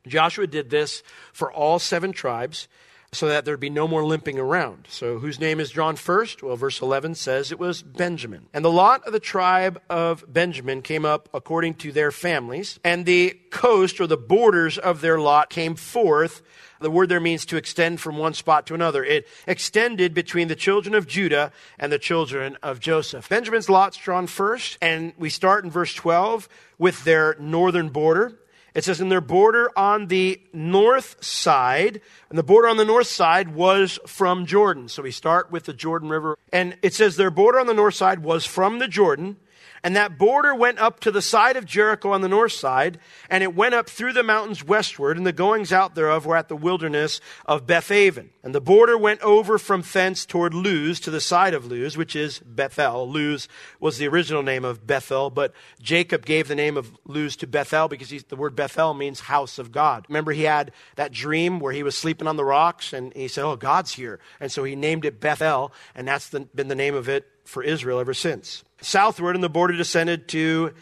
Joshua 0.07 0.47
did 0.47 0.71
this 0.71 1.03
for 1.33 1.53
all 1.53 1.79
seven 1.79 2.13
tribes 2.13 2.69
so 3.15 3.29
that 3.29 3.45
there'd 3.45 3.61
be 3.61 3.69
no 3.69 3.87
more 3.87 4.05
limping 4.05 4.39
around. 4.39 4.87
So, 4.89 5.19
whose 5.19 5.39
name 5.39 5.61
is 5.61 5.71
drawn 5.71 5.97
first? 5.97 6.43
Well, 6.43 6.57
verse 6.57 6.81
11 6.81 7.15
says 7.15 7.53
it 7.53 7.59
was 7.59 7.83
Benjamin. 7.83 8.47
And 8.55 8.65
the 8.65 8.71
lot 8.71 9.07
of 9.07 9.13
the 9.13 9.21
tribe 9.21 9.81
of 9.91 10.25
Benjamin 10.33 10.81
came 10.81 11.05
up 11.05 11.29
according 11.35 11.75
to 11.75 11.93
their 11.93 12.11
families, 12.11 12.81
and 12.83 13.05
the 13.05 13.39
coast 13.51 14.01
or 14.01 14.07
the 14.07 14.17
borders 14.17 14.79
of 14.79 15.03
their 15.03 15.21
lot 15.21 15.51
came 15.51 15.75
forth. 15.75 16.41
The 16.81 16.91
word 16.91 17.11
there 17.11 17.21
means 17.21 17.45
to 17.47 17.57
extend 17.59 18.01
from 18.01 18.17
one 18.17 18.33
spot 18.33 18.67
to 18.69 18.75
another. 18.75 19.05
It 19.05 19.29
extended 19.47 20.15
between 20.15 20.49
the 20.49 20.57
children 20.57 20.95
of 20.95 21.07
Judah 21.07 21.53
and 21.79 21.93
the 21.93 21.99
children 21.99 22.57
of 22.63 22.81
Joseph. 22.81 23.29
Benjamin's 23.29 23.69
lot's 23.69 23.99
drawn 23.99 24.27
first, 24.27 24.79
and 24.81 25.13
we 25.19 25.29
start 25.29 25.65
in 25.65 25.71
verse 25.71 25.95
12 25.95 26.49
with 26.79 27.05
their 27.05 27.37
northern 27.39 27.91
border. 27.91 28.39
It 28.75 28.85
says, 28.85 29.01
in 29.01 29.11
their 29.11 29.21
border 29.21 29.71
on 29.77 30.07
the 30.07 30.41
north 30.53 31.23
side, 31.23 32.01
and 32.31 32.39
the 32.39 32.43
border 32.43 32.69
on 32.69 32.79
the 32.79 32.85
north 32.85 33.07
side 33.07 33.55
was 33.55 33.99
from 34.07 34.47
Jordan. 34.47 34.89
So 34.89 35.03
we 35.03 35.11
start 35.11 35.51
with 35.51 35.65
the 35.65 35.75
Jordan 35.75 36.09
River. 36.09 36.39
And 36.53 36.77
it 36.81 36.95
says 36.95 37.17
their 37.17 37.31
border 37.31 37.61
on 37.61 37.67
the 37.67 37.75
north 37.75 37.95
side 37.95 38.21
was 38.21 38.47
from 38.47 38.79
the 38.79 38.89
Jordan, 38.89 39.37
and 39.85 39.97
that 39.97 40.17
border 40.17 40.55
went 40.55 40.79
up 40.79 41.01
to 41.01 41.11
the 41.11 41.23
side 41.23 41.57
of 41.57 41.65
Jericho 41.65 42.13
on 42.13 42.21
the 42.21 42.29
north 42.29 42.53
side, 42.53 42.99
and 43.29 43.43
it 43.43 43.55
went 43.55 43.75
up 43.75 43.89
through 43.89 44.13
the 44.13 44.23
mountains 44.23 44.65
westward, 44.65 45.17
and 45.17 45.27
the 45.27 45.33
goings 45.33 45.73
out 45.73 45.95
thereof 45.95 46.25
were 46.25 46.37
at 46.37 46.49
the 46.49 46.57
wilderness 46.57 47.21
of 47.47 47.67
Bethaven. 47.67 48.31
And 48.45 48.55
the 48.55 48.61
border 48.61 48.97
went 48.97 49.21
over 49.23 49.59
from 49.59 49.83
thence 49.83 50.25
toward 50.25 50.55
Luz 50.55 51.01
to 51.01 51.11
the 51.11 51.21
side 51.21 51.53
of 51.53 51.71
Luz, 51.71 51.97
which 51.97 52.15
is 52.15 52.39
Bethel. 52.41 53.11
Luz 53.11 53.49
was 53.81 53.99
the 53.99 54.07
original 54.07 54.43
name 54.43 54.65
of 54.65 54.87
Bethel, 54.87 55.31
but 55.31 55.53
Jacob 55.81 56.25
gave 56.25 56.47
the 56.47 56.55
name 56.55 56.77
of 56.77 56.93
Luz 57.05 57.35
to 57.37 57.47
Bethel 57.49 57.89
because 57.89 58.11
the 58.25 58.37
word 58.37 58.55
Bethel 58.55 58.95
means 58.95 59.21
house 59.21 59.59
of 59.59 59.73
God. 59.73 60.07
Remember, 60.09 60.33
he 60.33 60.43
had 60.43 60.71
that 60.95 61.13
dream 61.13 61.59
where 61.59 61.73
he 61.73 61.83
was 61.83 61.97
sleeping 61.97 62.29
on 62.29 62.37
the 62.37 62.45
rocks, 62.45 62.93
and 62.93 63.13
he 63.15 63.27
said, 63.27 63.45
Oh, 63.45 63.57
God's 63.57 63.93
here. 63.93 64.21
And 64.39 64.53
so 64.53 64.63
he 64.63 64.77
named 64.77 65.05
it 65.05 65.19
Bethel, 65.19 65.73
and 65.95 66.07
that's 66.07 66.29
the, 66.29 66.41
been 66.41 66.69
the 66.69 66.75
name 66.77 66.95
of 66.95 67.09
it 67.09 67.29
for 67.45 67.63
Israel 67.63 67.99
ever 67.99 68.15
since. 68.15 68.65
Southward, 68.81 69.35
and 69.35 69.45
the 69.45 69.49
border 69.49 69.75
descended 69.75 70.29
to 70.29 70.73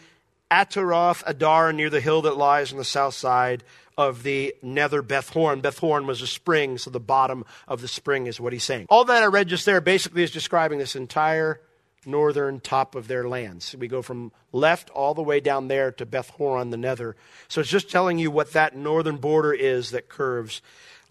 Ataroth 0.49 1.23
Adar 1.25 1.71
near 1.71 1.89
the 1.89 2.01
hill 2.01 2.23
that 2.23 2.37
lies 2.37 2.71
on 2.71 2.77
the 2.77 2.83
south 2.83 3.13
side 3.13 3.63
of 3.97 4.23
the 4.23 4.55
nether 4.61 5.01
Beth 5.01 5.29
Horon. 5.29 5.61
Beth 5.61 5.77
Horon 5.77 6.07
was 6.07 6.21
a 6.21 6.27
spring, 6.27 6.77
so 6.77 6.89
the 6.89 6.99
bottom 6.99 7.45
of 7.67 7.81
the 7.81 7.87
spring 7.87 8.27
is 8.27 8.39
what 8.39 8.53
he's 8.53 8.63
saying. 8.63 8.87
All 8.89 9.05
that 9.05 9.23
I 9.23 9.27
read 9.27 9.47
just 9.47 9.65
there 9.65 9.81
basically 9.81 10.23
is 10.23 10.31
describing 10.31 10.79
this 10.79 10.95
entire 10.95 11.61
northern 12.05 12.59
top 12.59 12.95
of 12.95 13.07
their 13.07 13.27
lands. 13.27 13.75
We 13.77 13.87
go 13.87 14.01
from 14.01 14.31
left 14.51 14.89
all 14.89 15.13
the 15.13 15.21
way 15.21 15.39
down 15.39 15.67
there 15.67 15.91
to 15.93 16.05
Beth 16.05 16.29
Horon, 16.31 16.71
the 16.71 16.77
nether. 16.77 17.15
So 17.47 17.61
it's 17.61 17.69
just 17.69 17.91
telling 17.91 18.17
you 18.17 18.31
what 18.31 18.53
that 18.53 18.75
northern 18.75 19.17
border 19.17 19.53
is 19.53 19.91
that 19.91 20.09
curves 20.09 20.61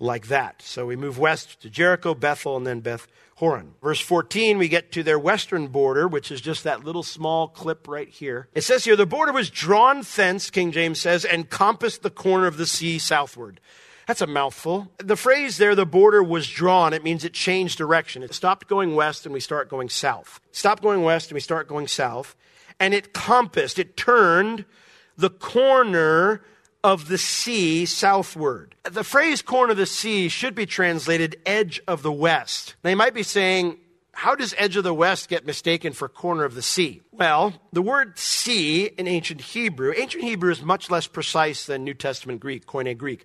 like 0.01 0.27
that. 0.29 0.63
So 0.63 0.87
we 0.87 0.97
move 0.97 1.19
west 1.19 1.61
to 1.63 1.71
Jericho, 1.71 2.15
Bethel, 2.15 2.57
and 2.57 2.67
then 2.67 2.81
Beth 2.81 3.07
Horon. 3.37 3.75
Verse 3.83 4.01
14, 4.01 4.59
we 4.59 4.69
get 4.69 4.91
to 4.93 5.03
their 5.03 5.19
western 5.19 5.69
border, 5.69 6.09
which 6.09 6.33
is 6.33 6.41
just 6.41 6.65
that 6.65 6.85
little 6.85 7.03
small 7.03 7.49
clip 7.49 7.87
right 7.87 8.09
here. 8.09 8.49
It 8.55 8.63
says 8.63 8.85
here, 8.85 8.97
the 8.97 9.07
border 9.07 9.33
was 9.33 9.51
drawn 9.51 10.03
thence, 10.17 10.51
King 10.51 10.73
James 10.73 11.01
says, 11.01 11.25
and 11.25 11.49
compassed 11.49 12.03
the 12.03 12.11
corner 12.11 12.47
of 12.47 12.57
the 12.57 12.67
sea 12.67 12.99
southward. 12.99 13.61
That's 14.07 14.23
a 14.23 14.27
mouthful. 14.27 14.91
The 14.99 15.17
phrase 15.17 15.59
there, 15.59 15.75
the 15.75 15.87
border 15.87 16.23
was 16.23 16.49
drawn, 16.49 16.93
it 16.93 17.05
means 17.05 17.25
it 17.25 17.33
changed 17.33 17.79
direction. 17.79 18.23
It 18.23 18.35
stopped 18.35 18.67
going 18.67 18.95
west 18.95 19.25
and 19.25 19.33
we 19.33 19.41
start 19.41 19.69
going 19.69 19.89
south. 19.89 20.41
Stop 20.51 20.83
going 20.83 21.03
west 21.03 21.31
and 21.31 21.35
we 21.35 21.41
start 21.41 21.69
going 21.69 21.87
south. 21.87 22.35
And 22.81 22.93
it 22.93 23.13
compassed, 23.13 23.79
it 23.79 23.97
turned 23.97 24.65
the 25.17 25.31
corner 25.31 26.43
of 26.83 27.09
the 27.09 27.19
sea 27.19 27.87
southward. 27.87 28.75
The 28.85 29.05
phrase 29.05 29.43
corner 29.43 29.73
of 29.73 29.77
the 29.77 29.87
sea 29.87 30.29
should 30.29 30.55
be 30.55 30.67
translated 30.67 31.37
edge 31.45 31.81
of 31.87 32.03
the 32.03 32.13
west. 32.13 32.77
They 32.83 32.95
might 32.95 33.15
be 33.15 33.23
saying, 33.23 33.79
how 34.13 34.35
does 34.35 34.55
edge 34.59 34.77
of 34.77 34.85
the 34.85 34.95
west 34.95 35.29
get 35.29 35.47
mistaken 35.47 35.93
for 35.93 36.09
corner 36.09 36.45
of 36.45 36.55
the 36.55 36.63
sea? 36.63 37.03
Well, 37.13 37.55
the 37.73 37.83
word 37.83 38.19
sea 38.19 38.87
in 38.87 39.07
ancient 39.07 39.41
Hebrew, 39.41 39.93
ancient 39.97 40.25
Hebrew 40.25 40.51
is 40.51 40.63
much 40.63 40.91
less 40.91 41.07
precise 41.07 41.67
than 41.67 41.85
New 41.85 41.95
Testament 41.95 42.41
Greek, 42.41 42.67
Koine 42.67 42.97
Greek. 42.97 43.25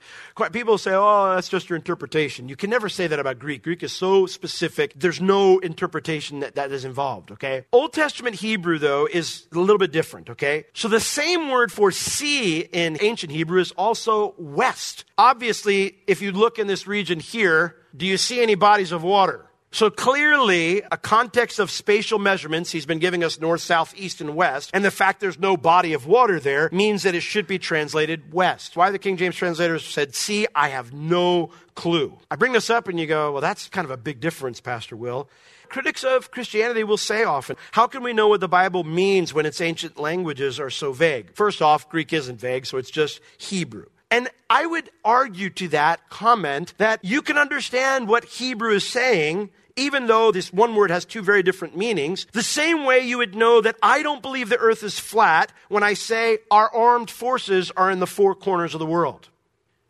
People 0.51 0.77
say, 0.77 0.91
oh, 0.93 1.33
that's 1.33 1.49
just 1.49 1.69
your 1.69 1.77
interpretation. 1.77 2.49
You 2.49 2.55
can 2.55 2.69
never 2.69 2.89
say 2.89 3.07
that 3.07 3.19
about 3.19 3.39
Greek. 3.39 3.63
Greek 3.63 3.83
is 3.83 3.93
so 3.93 4.25
specific, 4.25 4.93
there's 4.95 5.21
no 5.21 5.59
interpretation 5.59 6.41
that, 6.41 6.55
that 6.55 6.71
is 6.71 6.85
involved, 6.85 7.31
okay? 7.31 7.65
Old 7.71 7.93
Testament 7.93 8.35
Hebrew, 8.35 8.79
though, 8.79 9.07
is 9.11 9.47
a 9.53 9.59
little 9.59 9.77
bit 9.77 9.91
different, 9.91 10.29
okay? 10.29 10.65
So 10.73 10.87
the 10.87 10.99
same 10.99 11.49
word 11.49 11.71
for 11.71 11.91
sea 11.91 12.59
in 12.59 12.97
ancient 13.01 13.31
Hebrew 13.31 13.59
is 13.59 13.71
also 13.71 14.35
west. 14.37 15.05
Obviously, 15.17 15.97
if 16.07 16.21
you 16.21 16.31
look 16.31 16.59
in 16.59 16.67
this 16.67 16.85
region 16.85 17.19
here, 17.19 17.77
do 17.95 18.05
you 18.05 18.17
see 18.17 18.41
any 18.41 18.55
bodies 18.55 18.91
of 18.91 19.03
water? 19.03 19.45
So 19.75 19.89
clearly, 19.89 20.83
a 20.89 20.95
context 20.95 21.59
of 21.59 21.69
spatial 21.69 22.17
measurements, 22.17 22.71
he's 22.71 22.85
been 22.85 22.99
giving 22.99 23.25
us 23.25 23.41
north, 23.41 23.59
south, 23.59 23.93
east, 23.97 24.21
and 24.21 24.33
west, 24.33 24.69
and 24.73 24.85
the 24.85 24.89
fact 24.89 25.19
there's 25.19 25.37
no 25.37 25.57
body 25.57 25.91
of 25.91 26.07
water 26.07 26.39
there 26.39 26.69
means 26.71 27.03
that 27.03 27.13
it 27.13 27.19
should 27.19 27.45
be 27.45 27.59
translated 27.59 28.31
west. 28.31 28.77
Why 28.77 28.89
the 28.89 28.97
King 28.97 29.17
James 29.17 29.35
translators 29.35 29.83
said 29.83 30.15
sea, 30.15 30.47
I 30.55 30.69
have 30.69 30.93
no 30.93 31.49
clue. 31.75 32.17
I 32.31 32.37
bring 32.37 32.53
this 32.53 32.69
up 32.69 32.87
and 32.87 32.97
you 32.97 33.05
go, 33.05 33.33
well, 33.33 33.41
that's 33.41 33.67
kind 33.67 33.83
of 33.83 33.91
a 33.91 33.97
big 33.97 34.21
difference, 34.21 34.61
Pastor 34.61 34.95
Will. 34.95 35.27
Critics 35.67 36.05
of 36.05 36.31
Christianity 36.31 36.85
will 36.85 36.95
say 36.95 37.25
often, 37.25 37.57
how 37.73 37.85
can 37.85 38.01
we 38.01 38.13
know 38.13 38.29
what 38.29 38.39
the 38.39 38.47
Bible 38.47 38.85
means 38.85 39.33
when 39.33 39.45
its 39.45 39.59
ancient 39.59 39.99
languages 39.99 40.57
are 40.57 40.69
so 40.69 40.93
vague? 40.93 41.33
First 41.33 41.61
off, 41.61 41.89
Greek 41.89 42.13
isn't 42.13 42.39
vague, 42.39 42.65
so 42.65 42.77
it's 42.77 42.91
just 42.91 43.19
Hebrew. 43.37 43.87
And 44.09 44.29
I 44.49 44.67
would 44.67 44.89
argue 45.03 45.49
to 45.49 45.67
that 45.69 46.09
comment 46.09 46.73
that 46.77 47.03
you 47.03 47.21
can 47.21 47.37
understand 47.37 48.07
what 48.07 48.23
Hebrew 48.23 48.71
is 48.71 48.87
saying 48.87 49.49
even 49.75 50.07
though 50.07 50.31
this 50.31 50.53
one 50.53 50.75
word 50.75 50.89
has 50.91 51.05
two 51.05 51.21
very 51.21 51.43
different 51.43 51.75
meanings, 51.75 52.27
the 52.31 52.43
same 52.43 52.85
way 52.85 53.01
you 53.01 53.17
would 53.17 53.35
know 53.35 53.61
that 53.61 53.75
I 53.83 54.03
don't 54.03 54.21
believe 54.21 54.49
the 54.49 54.57
earth 54.57 54.83
is 54.83 54.99
flat 54.99 55.51
when 55.67 55.83
I 55.83 55.93
say 55.93 56.39
our 56.49 56.73
armed 56.73 57.11
forces 57.11 57.71
are 57.71 57.91
in 57.91 57.99
the 57.99 58.07
four 58.07 58.35
corners 58.35 58.73
of 58.73 58.79
the 58.79 58.85
world. 58.85 59.29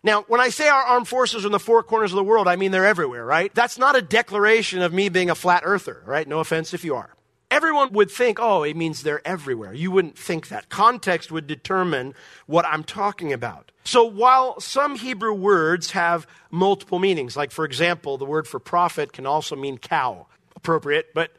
Now, 0.03 0.23
when 0.27 0.39
I 0.39 0.49
say 0.49 0.67
our 0.67 0.83
armed 0.83 1.07
forces 1.07 1.43
are 1.43 1.47
in 1.47 1.51
the 1.51 1.59
four 1.59 1.81
corners 1.81 2.11
of 2.11 2.15
the 2.15 2.23
world, 2.23 2.47
I 2.47 2.55
mean 2.55 2.71
they're 2.71 2.85
everywhere, 2.85 3.25
right? 3.25 3.53
That's 3.53 3.77
not 3.77 3.95
a 3.95 4.01
declaration 4.01 4.81
of 4.81 4.93
me 4.93 5.09
being 5.09 5.29
a 5.29 5.35
flat 5.35 5.63
earther, 5.65 6.03
right? 6.05 6.27
No 6.27 6.39
offense 6.39 6.73
if 6.73 6.83
you 6.83 6.95
are. 6.95 7.15
Everyone 7.49 7.93
would 7.93 8.11
think, 8.11 8.39
oh, 8.39 8.63
it 8.63 8.75
means 8.75 9.03
they're 9.03 9.25
everywhere. 9.25 9.73
You 9.73 9.91
wouldn't 9.91 10.17
think 10.17 10.49
that. 10.49 10.69
Context 10.69 11.31
would 11.31 11.47
determine 11.47 12.13
what 12.47 12.65
I'm 12.65 12.83
talking 12.83 13.33
about. 13.33 13.71
So 13.85 14.03
while 14.03 14.59
some 14.59 14.95
Hebrew 14.95 15.33
words 15.33 15.91
have 15.91 16.25
multiple 16.49 16.97
meanings, 16.97 17.37
like 17.37 17.51
for 17.51 17.65
example, 17.65 18.17
the 18.17 18.25
word 18.25 18.47
for 18.47 18.59
prophet 18.59 19.13
can 19.13 19.27
also 19.27 19.55
mean 19.55 19.77
cow, 19.77 20.25
appropriate, 20.55 21.13
but 21.13 21.31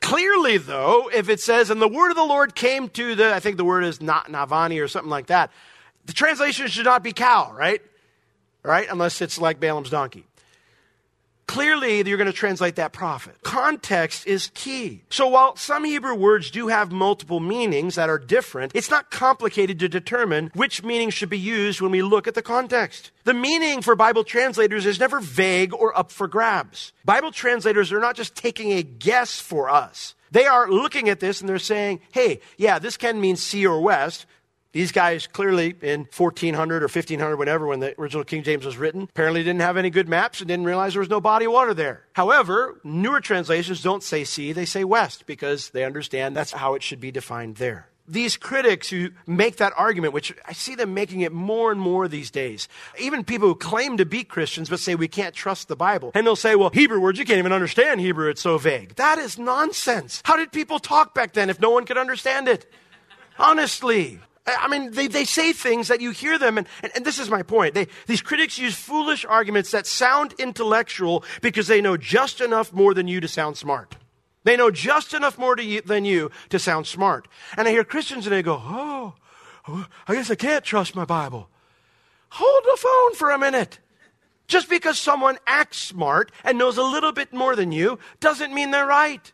clearly 0.00 0.56
though, 0.56 1.10
if 1.12 1.28
it 1.28 1.38
says, 1.38 1.68
and 1.68 1.82
the 1.82 1.88
word 1.88 2.10
of 2.10 2.16
the 2.16 2.24
Lord 2.24 2.54
came 2.54 2.88
to 2.90 3.14
the, 3.14 3.34
I 3.34 3.40
think 3.40 3.58
the 3.58 3.64
word 3.64 3.84
is 3.84 4.00
not 4.00 4.28
Navani 4.28 4.82
or 4.82 4.88
something 4.88 5.10
like 5.10 5.26
that, 5.26 5.50
the 6.06 6.14
translation 6.14 6.66
should 6.68 6.86
not 6.86 7.02
be 7.02 7.12
cow, 7.12 7.52
right? 7.52 7.82
Right? 8.62 8.88
Unless 8.90 9.20
it's 9.20 9.38
like 9.38 9.60
Balaam's 9.60 9.90
donkey. 9.90 10.24
Clearly, 11.46 12.06
you're 12.08 12.16
going 12.16 12.30
to 12.30 12.32
translate 12.32 12.76
that 12.76 12.92
prophet. 12.92 13.36
Context 13.42 14.26
is 14.26 14.50
key. 14.54 15.02
So 15.10 15.28
while 15.28 15.56
some 15.56 15.84
Hebrew 15.84 16.14
words 16.14 16.50
do 16.50 16.68
have 16.68 16.92
multiple 16.92 17.40
meanings 17.40 17.96
that 17.96 18.08
are 18.08 18.18
different, 18.18 18.72
it's 18.74 18.90
not 18.90 19.10
complicated 19.10 19.78
to 19.80 19.88
determine 19.88 20.50
which 20.54 20.82
meaning 20.82 21.10
should 21.10 21.28
be 21.28 21.38
used 21.38 21.80
when 21.80 21.90
we 21.90 22.00
look 22.02 22.26
at 22.26 22.34
the 22.34 22.42
context. 22.42 23.10
The 23.24 23.34
meaning 23.34 23.82
for 23.82 23.94
Bible 23.94 24.24
translators 24.24 24.86
is 24.86 25.00
never 25.00 25.20
vague 25.20 25.74
or 25.74 25.96
up 25.96 26.10
for 26.10 26.26
grabs. 26.26 26.92
Bible 27.04 27.32
translators 27.32 27.92
are 27.92 28.00
not 28.00 28.16
just 28.16 28.34
taking 28.34 28.72
a 28.72 28.82
guess 28.82 29.40
for 29.40 29.68
us. 29.68 30.14
They 30.30 30.46
are 30.46 30.70
looking 30.70 31.10
at 31.10 31.20
this 31.20 31.40
and 31.40 31.48
they're 31.48 31.58
saying, 31.58 32.00
hey, 32.12 32.40
yeah, 32.56 32.78
this 32.78 32.96
can 32.96 33.20
mean 33.20 33.36
sea 33.36 33.66
or 33.66 33.80
west, 33.82 34.24
these 34.72 34.90
guys 34.92 35.26
clearly 35.26 35.74
in 35.82 36.08
1400 36.16 36.82
or 36.82 36.86
1500, 36.86 37.36
whenever, 37.36 37.66
when 37.66 37.80
the 37.80 37.98
original 38.00 38.24
King 38.24 38.42
James 38.42 38.64
was 38.64 38.76
written, 38.76 39.02
apparently 39.02 39.42
didn't 39.42 39.60
have 39.60 39.76
any 39.76 39.90
good 39.90 40.08
maps 40.08 40.40
and 40.40 40.48
didn't 40.48 40.64
realize 40.64 40.94
there 40.94 41.00
was 41.00 41.10
no 41.10 41.20
body 41.20 41.44
of 41.44 41.52
water 41.52 41.74
there. 41.74 42.04
However, 42.14 42.80
newer 42.82 43.20
translations 43.20 43.82
don't 43.82 44.02
say 44.02 44.24
sea, 44.24 44.52
they 44.52 44.64
say 44.64 44.84
west 44.84 45.26
because 45.26 45.70
they 45.70 45.84
understand 45.84 46.34
that's 46.34 46.52
how 46.52 46.74
it 46.74 46.82
should 46.82 47.00
be 47.00 47.10
defined 47.10 47.56
there. 47.56 47.88
these 48.08 48.36
critics 48.36 48.90
who 48.90 49.10
make 49.26 49.56
that 49.56 49.72
argument, 49.76 50.12
which 50.12 50.34
I 50.46 50.52
see 50.52 50.74
them 50.74 50.92
making 50.94 51.20
it 51.20 51.32
more 51.32 51.70
and 51.70 51.80
more 51.80 52.08
these 52.08 52.30
days, 52.30 52.68
even 52.98 53.24
people 53.24 53.48
who 53.48 53.54
claim 53.54 53.96
to 53.98 54.04
be 54.04 54.24
Christians 54.24 54.68
but 54.68 54.80
say 54.80 54.94
we 54.94 55.08
can't 55.08 55.34
trust 55.34 55.68
the 55.68 55.76
Bible. 55.76 56.10
And 56.14 56.26
they'll 56.26 56.36
say, 56.36 56.56
well, 56.56 56.70
Hebrew 56.70 57.00
words, 57.00 57.18
you 57.18 57.24
can't 57.24 57.38
even 57.38 57.52
understand 57.52 58.00
Hebrew, 58.00 58.28
it's 58.28 58.42
so 58.42 58.58
vague. 58.58 58.96
That 58.96 59.18
is 59.18 59.38
nonsense. 59.38 60.20
How 60.24 60.36
did 60.36 60.52
people 60.52 60.78
talk 60.78 61.14
back 61.14 61.32
then 61.32 61.48
if 61.50 61.60
no 61.60 61.70
one 61.70 61.84
could 61.84 61.98
understand 61.98 62.48
it? 62.48 62.70
Honestly. 63.38 64.20
I 64.44 64.66
mean, 64.66 64.90
they, 64.90 65.06
they 65.06 65.24
say 65.24 65.52
things 65.52 65.88
that 65.88 66.00
you 66.00 66.10
hear 66.10 66.36
them, 66.38 66.58
and, 66.58 66.66
and, 66.82 66.92
and 66.96 67.04
this 67.04 67.18
is 67.20 67.30
my 67.30 67.42
point. 67.42 67.74
They, 67.74 67.86
these 68.06 68.22
critics 68.22 68.58
use 68.58 68.74
foolish 68.74 69.24
arguments 69.24 69.70
that 69.70 69.86
sound 69.86 70.34
intellectual 70.38 71.24
because 71.40 71.68
they 71.68 71.80
know 71.80 71.96
just 71.96 72.40
enough 72.40 72.72
more 72.72 72.92
than 72.92 73.06
you 73.06 73.20
to 73.20 73.28
sound 73.28 73.56
smart. 73.56 73.96
They 74.44 74.56
know 74.56 74.72
just 74.72 75.14
enough 75.14 75.38
more 75.38 75.56
you, 75.58 75.80
than 75.82 76.04
you 76.04 76.30
to 76.48 76.58
sound 76.58 76.88
smart. 76.88 77.28
And 77.56 77.68
I 77.68 77.70
hear 77.70 77.84
Christians 77.84 78.26
and 78.26 78.34
they 78.34 78.42
go, 78.42 78.60
oh, 78.60 79.14
oh, 79.68 79.86
I 80.08 80.14
guess 80.14 80.30
I 80.30 80.34
can't 80.34 80.64
trust 80.64 80.96
my 80.96 81.04
Bible. 81.04 81.48
Hold 82.30 82.64
the 82.64 82.78
phone 82.78 83.14
for 83.14 83.30
a 83.30 83.38
minute. 83.38 83.78
Just 84.48 84.68
because 84.68 84.98
someone 84.98 85.38
acts 85.46 85.78
smart 85.78 86.32
and 86.42 86.58
knows 86.58 86.76
a 86.76 86.82
little 86.82 87.12
bit 87.12 87.32
more 87.32 87.54
than 87.54 87.70
you 87.70 88.00
doesn't 88.18 88.52
mean 88.52 88.72
they're 88.72 88.86
right. 88.86 89.32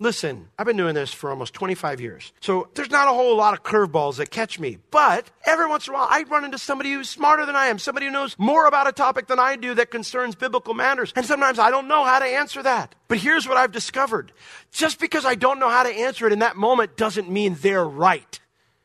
Listen, 0.00 0.48
I've 0.56 0.66
been 0.66 0.76
doing 0.76 0.94
this 0.94 1.12
for 1.12 1.30
almost 1.30 1.54
25 1.54 2.00
years. 2.00 2.32
So 2.40 2.68
there's 2.74 2.90
not 2.90 3.08
a 3.08 3.12
whole 3.12 3.36
lot 3.36 3.52
of 3.52 3.64
curveballs 3.64 4.18
that 4.18 4.30
catch 4.30 4.60
me. 4.60 4.78
But 4.92 5.28
every 5.44 5.66
once 5.66 5.88
in 5.88 5.94
a 5.94 5.96
while, 5.96 6.06
I 6.08 6.22
run 6.22 6.44
into 6.44 6.58
somebody 6.58 6.92
who's 6.92 7.08
smarter 7.08 7.44
than 7.44 7.56
I 7.56 7.66
am, 7.66 7.80
somebody 7.80 8.06
who 8.06 8.12
knows 8.12 8.36
more 8.38 8.68
about 8.68 8.86
a 8.86 8.92
topic 8.92 9.26
than 9.26 9.40
I 9.40 9.56
do 9.56 9.74
that 9.74 9.90
concerns 9.90 10.36
biblical 10.36 10.72
matters. 10.72 11.12
And 11.16 11.26
sometimes 11.26 11.58
I 11.58 11.72
don't 11.72 11.88
know 11.88 12.04
how 12.04 12.20
to 12.20 12.24
answer 12.24 12.62
that. 12.62 12.94
But 13.08 13.18
here's 13.18 13.48
what 13.48 13.56
I've 13.56 13.72
discovered 13.72 14.32
just 14.70 15.00
because 15.00 15.24
I 15.24 15.34
don't 15.34 15.58
know 15.58 15.68
how 15.68 15.82
to 15.82 15.90
answer 15.90 16.28
it 16.28 16.32
in 16.32 16.38
that 16.40 16.56
moment 16.56 16.96
doesn't 16.96 17.28
mean 17.28 17.56
they're 17.60 17.84
right. 17.84 18.38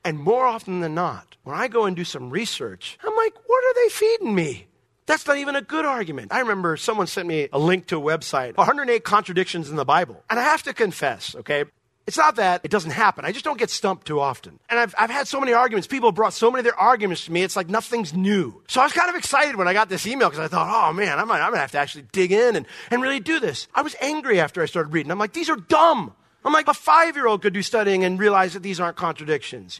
And 0.03 0.17
more 0.17 0.47
often 0.47 0.79
than 0.79 0.95
not, 0.95 1.37
when 1.43 1.55
I 1.55 1.67
go 1.67 1.85
and 1.85 1.95
do 1.95 2.03
some 2.03 2.31
research, 2.31 2.97
I'm 3.03 3.15
like, 3.15 3.35
what 3.45 3.63
are 3.63 3.83
they 3.83 3.89
feeding 3.89 4.33
me? 4.33 4.67
That's 5.05 5.27
not 5.27 5.37
even 5.37 5.55
a 5.55 5.61
good 5.61 5.85
argument. 5.85 6.33
I 6.33 6.39
remember 6.39 6.77
someone 6.77 7.07
sent 7.07 7.27
me 7.27 7.49
a 7.51 7.59
link 7.59 7.87
to 7.87 7.97
a 7.97 8.01
website, 8.01 8.57
108 8.57 9.03
contradictions 9.03 9.69
in 9.69 9.75
the 9.75 9.85
Bible. 9.85 10.23
And 10.29 10.39
I 10.39 10.43
have 10.43 10.63
to 10.63 10.73
confess, 10.73 11.35
okay, 11.35 11.65
it's 12.05 12.17
not 12.17 12.35
that 12.35 12.61
it 12.63 12.71
doesn't 12.71 12.91
happen. 12.91 13.23
I 13.23 13.31
just 13.31 13.45
don't 13.45 13.57
get 13.57 13.69
stumped 13.69 14.07
too 14.07 14.19
often. 14.19 14.59
And 14.69 14.77
I've, 14.77 14.93
I've 14.97 15.09
had 15.09 15.27
so 15.27 15.39
many 15.39 15.53
arguments. 15.53 15.87
People 15.87 16.11
brought 16.11 16.33
so 16.33 16.51
many 16.51 16.59
of 16.59 16.65
their 16.65 16.79
arguments 16.79 17.25
to 17.25 17.31
me. 17.31 17.43
It's 17.43 17.55
like 17.55 17.69
nothing's 17.69 18.13
new. 18.13 18.61
So 18.67 18.81
I 18.81 18.83
was 18.83 18.91
kind 18.91 19.09
of 19.09 19.15
excited 19.15 19.55
when 19.55 19.69
I 19.69 19.73
got 19.73 19.87
this 19.87 20.05
email 20.05 20.29
because 20.29 20.43
I 20.43 20.49
thought, 20.49 20.67
oh 20.69 20.93
man, 20.93 21.17
I'm, 21.17 21.31
I'm 21.31 21.39
going 21.39 21.53
to 21.53 21.59
have 21.59 21.71
to 21.71 21.79
actually 21.79 22.05
dig 22.11 22.33
in 22.33 22.57
and, 22.57 22.65
and 22.91 23.01
really 23.01 23.21
do 23.21 23.39
this. 23.39 23.67
I 23.73 23.81
was 23.83 23.95
angry 24.01 24.41
after 24.41 24.61
I 24.61 24.65
started 24.65 24.91
reading. 24.93 25.11
I'm 25.11 25.19
like, 25.19 25.33
these 25.33 25.49
are 25.49 25.55
dumb. 25.55 26.13
I'm 26.43 26.51
like, 26.51 26.67
a 26.67 26.73
five 26.73 27.15
year 27.15 27.27
old 27.27 27.41
could 27.41 27.53
do 27.53 27.61
studying 27.61 28.03
and 28.03 28.19
realize 28.19 28.53
that 28.53 28.63
these 28.63 28.81
aren't 28.81 28.97
contradictions. 28.97 29.79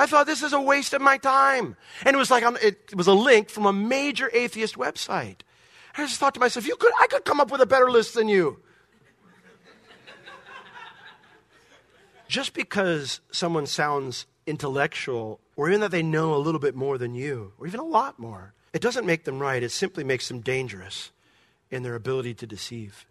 I 0.00 0.06
thought 0.06 0.26
this 0.26 0.42
is 0.42 0.54
a 0.54 0.60
waste 0.60 0.94
of 0.94 1.02
my 1.02 1.18
time. 1.18 1.76
And 2.06 2.14
it 2.14 2.18
was 2.18 2.30
like, 2.30 2.42
it 2.62 2.94
was 2.94 3.06
a 3.06 3.12
link 3.12 3.50
from 3.50 3.66
a 3.66 3.72
major 3.72 4.30
atheist 4.32 4.76
website. 4.76 5.40
I 5.94 6.06
just 6.06 6.18
thought 6.18 6.32
to 6.34 6.40
myself, 6.40 6.66
you 6.66 6.74
could, 6.76 6.92
I 6.98 7.06
could 7.06 7.26
come 7.26 7.38
up 7.38 7.50
with 7.50 7.60
a 7.60 7.66
better 7.66 7.90
list 7.90 8.14
than 8.14 8.26
you. 8.26 8.60
just 12.28 12.54
because 12.54 13.20
someone 13.30 13.66
sounds 13.66 14.24
intellectual, 14.46 15.38
or 15.54 15.68
even 15.68 15.80
that 15.80 15.90
they 15.90 16.02
know 16.02 16.34
a 16.34 16.38
little 16.38 16.60
bit 16.60 16.74
more 16.74 16.96
than 16.96 17.14
you, 17.14 17.52
or 17.58 17.66
even 17.66 17.80
a 17.80 17.84
lot 17.84 18.18
more, 18.18 18.54
it 18.72 18.80
doesn't 18.80 19.04
make 19.04 19.24
them 19.24 19.38
right. 19.38 19.62
It 19.62 19.70
simply 19.70 20.02
makes 20.02 20.28
them 20.28 20.40
dangerous 20.40 21.10
in 21.70 21.82
their 21.82 21.94
ability 21.94 22.32
to 22.34 22.46
deceive. 22.46 23.04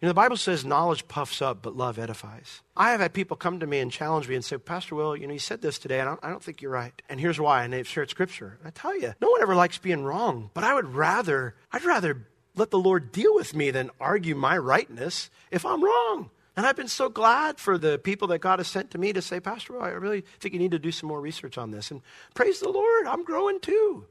You 0.00 0.06
know, 0.06 0.10
the 0.10 0.14
Bible 0.14 0.36
says 0.36 0.62
knowledge 0.62 1.08
puffs 1.08 1.40
up, 1.40 1.62
but 1.62 1.74
love 1.74 1.98
edifies. 1.98 2.60
I 2.76 2.90
have 2.90 3.00
had 3.00 3.14
people 3.14 3.34
come 3.34 3.60
to 3.60 3.66
me 3.66 3.78
and 3.78 3.90
challenge 3.90 4.28
me 4.28 4.34
and 4.34 4.44
say, 4.44 4.58
Pastor 4.58 4.94
Will, 4.94 5.16
you 5.16 5.26
know, 5.26 5.32
you 5.32 5.38
said 5.38 5.62
this 5.62 5.78
today, 5.78 6.00
and 6.00 6.08
I 6.08 6.12
don't, 6.12 6.24
I 6.24 6.28
don't 6.28 6.42
think 6.42 6.60
you're 6.60 6.70
right. 6.70 7.00
And 7.08 7.18
here's 7.18 7.40
why. 7.40 7.64
And 7.64 7.72
they've 7.72 7.88
shared 7.88 8.10
scripture. 8.10 8.58
I 8.62 8.70
tell 8.70 8.94
you, 8.94 9.14
no 9.22 9.30
one 9.30 9.40
ever 9.40 9.54
likes 9.54 9.78
being 9.78 10.04
wrong, 10.04 10.50
but 10.52 10.64
I 10.64 10.74
would 10.74 10.94
rather, 10.94 11.54
I'd 11.72 11.84
rather 11.84 12.26
let 12.54 12.70
the 12.70 12.78
Lord 12.78 13.10
deal 13.10 13.34
with 13.34 13.54
me 13.54 13.70
than 13.70 13.90
argue 13.98 14.34
my 14.34 14.58
rightness 14.58 15.30
if 15.50 15.64
I'm 15.64 15.82
wrong. 15.82 16.28
And 16.56 16.66
I've 16.66 16.76
been 16.76 16.88
so 16.88 17.08
glad 17.08 17.58
for 17.58 17.78
the 17.78 17.98
people 17.98 18.28
that 18.28 18.40
God 18.40 18.58
has 18.58 18.68
sent 18.68 18.90
to 18.90 18.98
me 18.98 19.14
to 19.14 19.22
say, 19.22 19.40
Pastor, 19.40 19.74
Will, 19.74 19.82
I 19.82 19.88
really 19.90 20.24
think 20.40 20.52
you 20.52 20.60
need 20.60 20.72
to 20.72 20.78
do 20.78 20.92
some 20.92 21.08
more 21.08 21.20
research 21.22 21.56
on 21.56 21.70
this. 21.70 21.90
And 21.90 22.02
praise 22.34 22.60
the 22.60 22.68
Lord, 22.68 23.06
I'm 23.06 23.24
growing 23.24 23.60
too. 23.60 24.04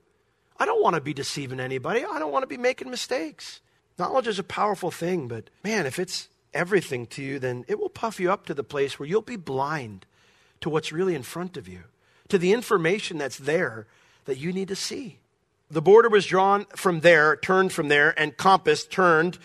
I 0.58 0.66
don't 0.66 0.82
want 0.82 0.96
to 0.96 1.02
be 1.02 1.14
deceiving 1.14 1.60
anybody. 1.60 2.04
I 2.04 2.18
don't 2.18 2.32
want 2.32 2.44
to 2.44 2.48
be 2.48 2.58
making 2.58 2.90
mistakes. 2.90 3.62
Knowledge 3.98 4.28
is 4.28 4.40
a 4.40 4.44
powerful 4.44 4.92
thing, 4.92 5.28
but 5.28 5.50
man, 5.64 5.86
if 5.86 6.00
it's 6.00 6.28
everything 6.54 7.06
to 7.08 7.22
you, 7.22 7.40
then 7.40 7.66
it 7.68 7.80
will 7.80 7.90
puff 7.90 8.20
you 8.20 8.32
up 8.32 8.46
to 8.46 8.54
the 8.54 8.64
place 8.64 9.00
where 9.00 9.08
you'll 9.08 9.22
be 9.22 9.36
blind 9.36 10.06
to 10.62 10.70
what's 10.70 10.92
really 10.92 11.16
in 11.16 11.24
front 11.24 11.58
of 11.58 11.68
you, 11.68 11.84
to 12.28 12.38
the 12.38 12.54
information 12.54 13.18
that's 13.18 13.38
there 13.38 13.88
that 14.26 14.38
you 14.38 14.52
need 14.52 14.68
to 14.68 14.76
see. 14.76 15.20
The 15.70 15.82
border 15.82 16.10
was 16.10 16.26
drawn 16.26 16.66
from 16.76 17.02
there, 17.02 17.36
turned 17.36 17.74
from 17.74 17.88
there, 17.88 18.18
and 18.20 18.38
compass 18.38 18.86
turned 18.86 19.38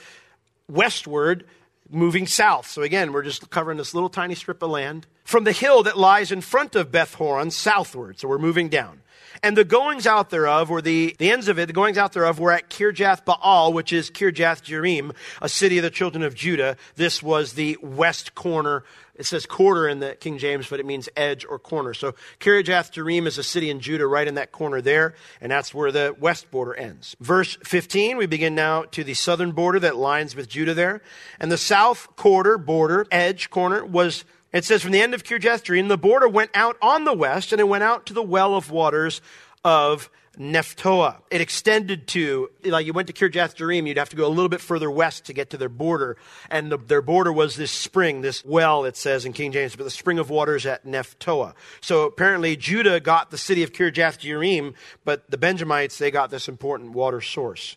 westward, 0.68 1.44
moving 1.88 2.26
south. 2.26 2.68
So 2.68 2.82
again, 2.82 3.12
we're 3.12 3.22
just 3.22 3.50
covering 3.50 3.78
this 3.78 3.94
little 3.94 4.08
tiny 4.08 4.34
strip 4.34 4.62
of 4.62 4.70
land 4.70 5.06
from 5.24 5.44
the 5.44 5.52
hill 5.52 5.82
that 5.84 5.98
lies 5.98 6.30
in 6.30 6.40
front 6.40 6.74
of 6.76 6.92
Beth 6.92 7.14
Horon 7.14 7.50
southward. 7.50 8.18
So 8.18 8.28
we're 8.28 8.38
moving 8.38 8.68
down. 8.68 9.00
And 9.42 9.57
the 9.57 9.64
goings 9.64 10.07
out 10.07 10.31
thereof, 10.31 10.70
or 10.70 10.83
the, 10.83 11.16
the 11.18 11.31
ends 11.31 11.48
of 11.48 11.59
it, 11.59 11.66
the 11.66 11.72
goings 11.72 11.96
out 11.96 12.12
thereof 12.12 12.38
were 12.38 12.53
at 12.53 12.68
Kirjath 12.68 13.24
Baal, 13.24 13.72
which 13.72 13.92
is 13.92 14.11
Kirjath 14.11 14.62
Jearim, 14.62 15.14
a 15.40 15.48
city 15.48 15.79
of 15.79 15.83
the 15.83 15.90
children 15.90 16.22
of 16.22 16.35
Judah. 16.35 16.76
This 16.96 17.22
was 17.22 17.55
the 17.55 17.79
west 17.83 18.35
corner. 18.35 18.85
It 19.14 19.24
says 19.24 19.46
quarter 19.46 19.88
in 19.88 20.00
the 20.00 20.14
King 20.14 20.38
James, 20.38 20.68
but 20.68 20.81
it 20.81 20.87
means 20.87 21.09
edge 21.16 21.46
or 21.48 21.59
corner. 21.59 21.94
So 21.94 22.12
Kirjath 22.38 22.92
Jearim 22.92 23.26
is 23.26 23.38
a 23.38 23.42
city 23.42 23.70
in 23.70 23.81
Judah 23.81 24.07
right 24.07 24.29
in 24.29 24.35
that 24.35 24.53
corner 24.53 24.81
there, 24.83 25.14
and 25.40 25.50
that's 25.50 25.74
where 25.74 25.90
the 25.90 26.14
west 26.18 26.50
border 26.50 26.74
ends. 26.74 27.16
Verse 27.20 27.57
15, 27.64 28.18
we 28.18 28.26
begin 28.26 28.55
now 28.55 28.83
to 28.85 29.05
the 29.05 29.14
southern 29.14 29.53
border 29.53 29.79
that 29.81 29.96
lines 29.96 30.37
with 30.37 30.48
Judah 30.48 30.74
there. 30.74 31.00
And 31.38 31.50
the 31.50 31.59
south 31.59 32.14
quarter, 32.16 32.59
border, 32.59 33.07
edge, 33.11 33.48
corner, 33.50 33.85
was 33.85 34.24
it 34.52 34.64
says, 34.64 34.82
from 34.82 34.92
the 34.92 35.00
end 35.00 35.14
of 35.14 35.22
Kirjath 35.22 35.88
the 35.88 35.98
border 35.98 36.28
went 36.28 36.50
out 36.54 36.76
on 36.82 37.04
the 37.04 37.12
west, 37.12 37.52
and 37.52 37.60
it 37.60 37.68
went 37.68 37.84
out 37.84 38.06
to 38.06 38.14
the 38.14 38.22
well 38.22 38.54
of 38.54 38.70
waters 38.70 39.20
of 39.64 40.10
Nephtoah. 40.38 41.16
It 41.30 41.40
extended 41.40 42.06
to, 42.08 42.50
like 42.64 42.86
you 42.86 42.92
went 42.92 43.08
to 43.08 43.12
Kirjath 43.12 43.56
Jearim, 43.56 43.86
you'd 43.86 43.98
have 43.98 44.08
to 44.10 44.16
go 44.16 44.26
a 44.26 44.28
little 44.28 44.48
bit 44.48 44.60
further 44.60 44.90
west 44.90 45.26
to 45.26 45.32
get 45.32 45.50
to 45.50 45.56
their 45.56 45.68
border. 45.68 46.16
And 46.50 46.70
the, 46.70 46.78
their 46.78 47.02
border 47.02 47.32
was 47.32 47.56
this 47.56 47.70
spring, 47.70 48.20
this 48.20 48.44
well, 48.44 48.84
it 48.84 48.96
says 48.96 49.24
in 49.24 49.32
King 49.32 49.52
James, 49.52 49.76
but 49.76 49.84
the 49.84 49.90
spring 49.90 50.18
of 50.18 50.30
waters 50.30 50.66
at 50.66 50.86
Nephtoah. 50.86 51.54
So 51.80 52.06
apparently 52.06 52.56
Judah 52.56 53.00
got 53.00 53.30
the 53.30 53.38
city 53.38 53.62
of 53.62 53.72
Kirjath 53.72 54.20
Jearim, 54.20 54.74
but 55.04 55.30
the 55.30 55.38
Benjamites, 55.38 55.98
they 55.98 56.10
got 56.10 56.30
this 56.30 56.48
important 56.48 56.92
water 56.92 57.20
source. 57.20 57.76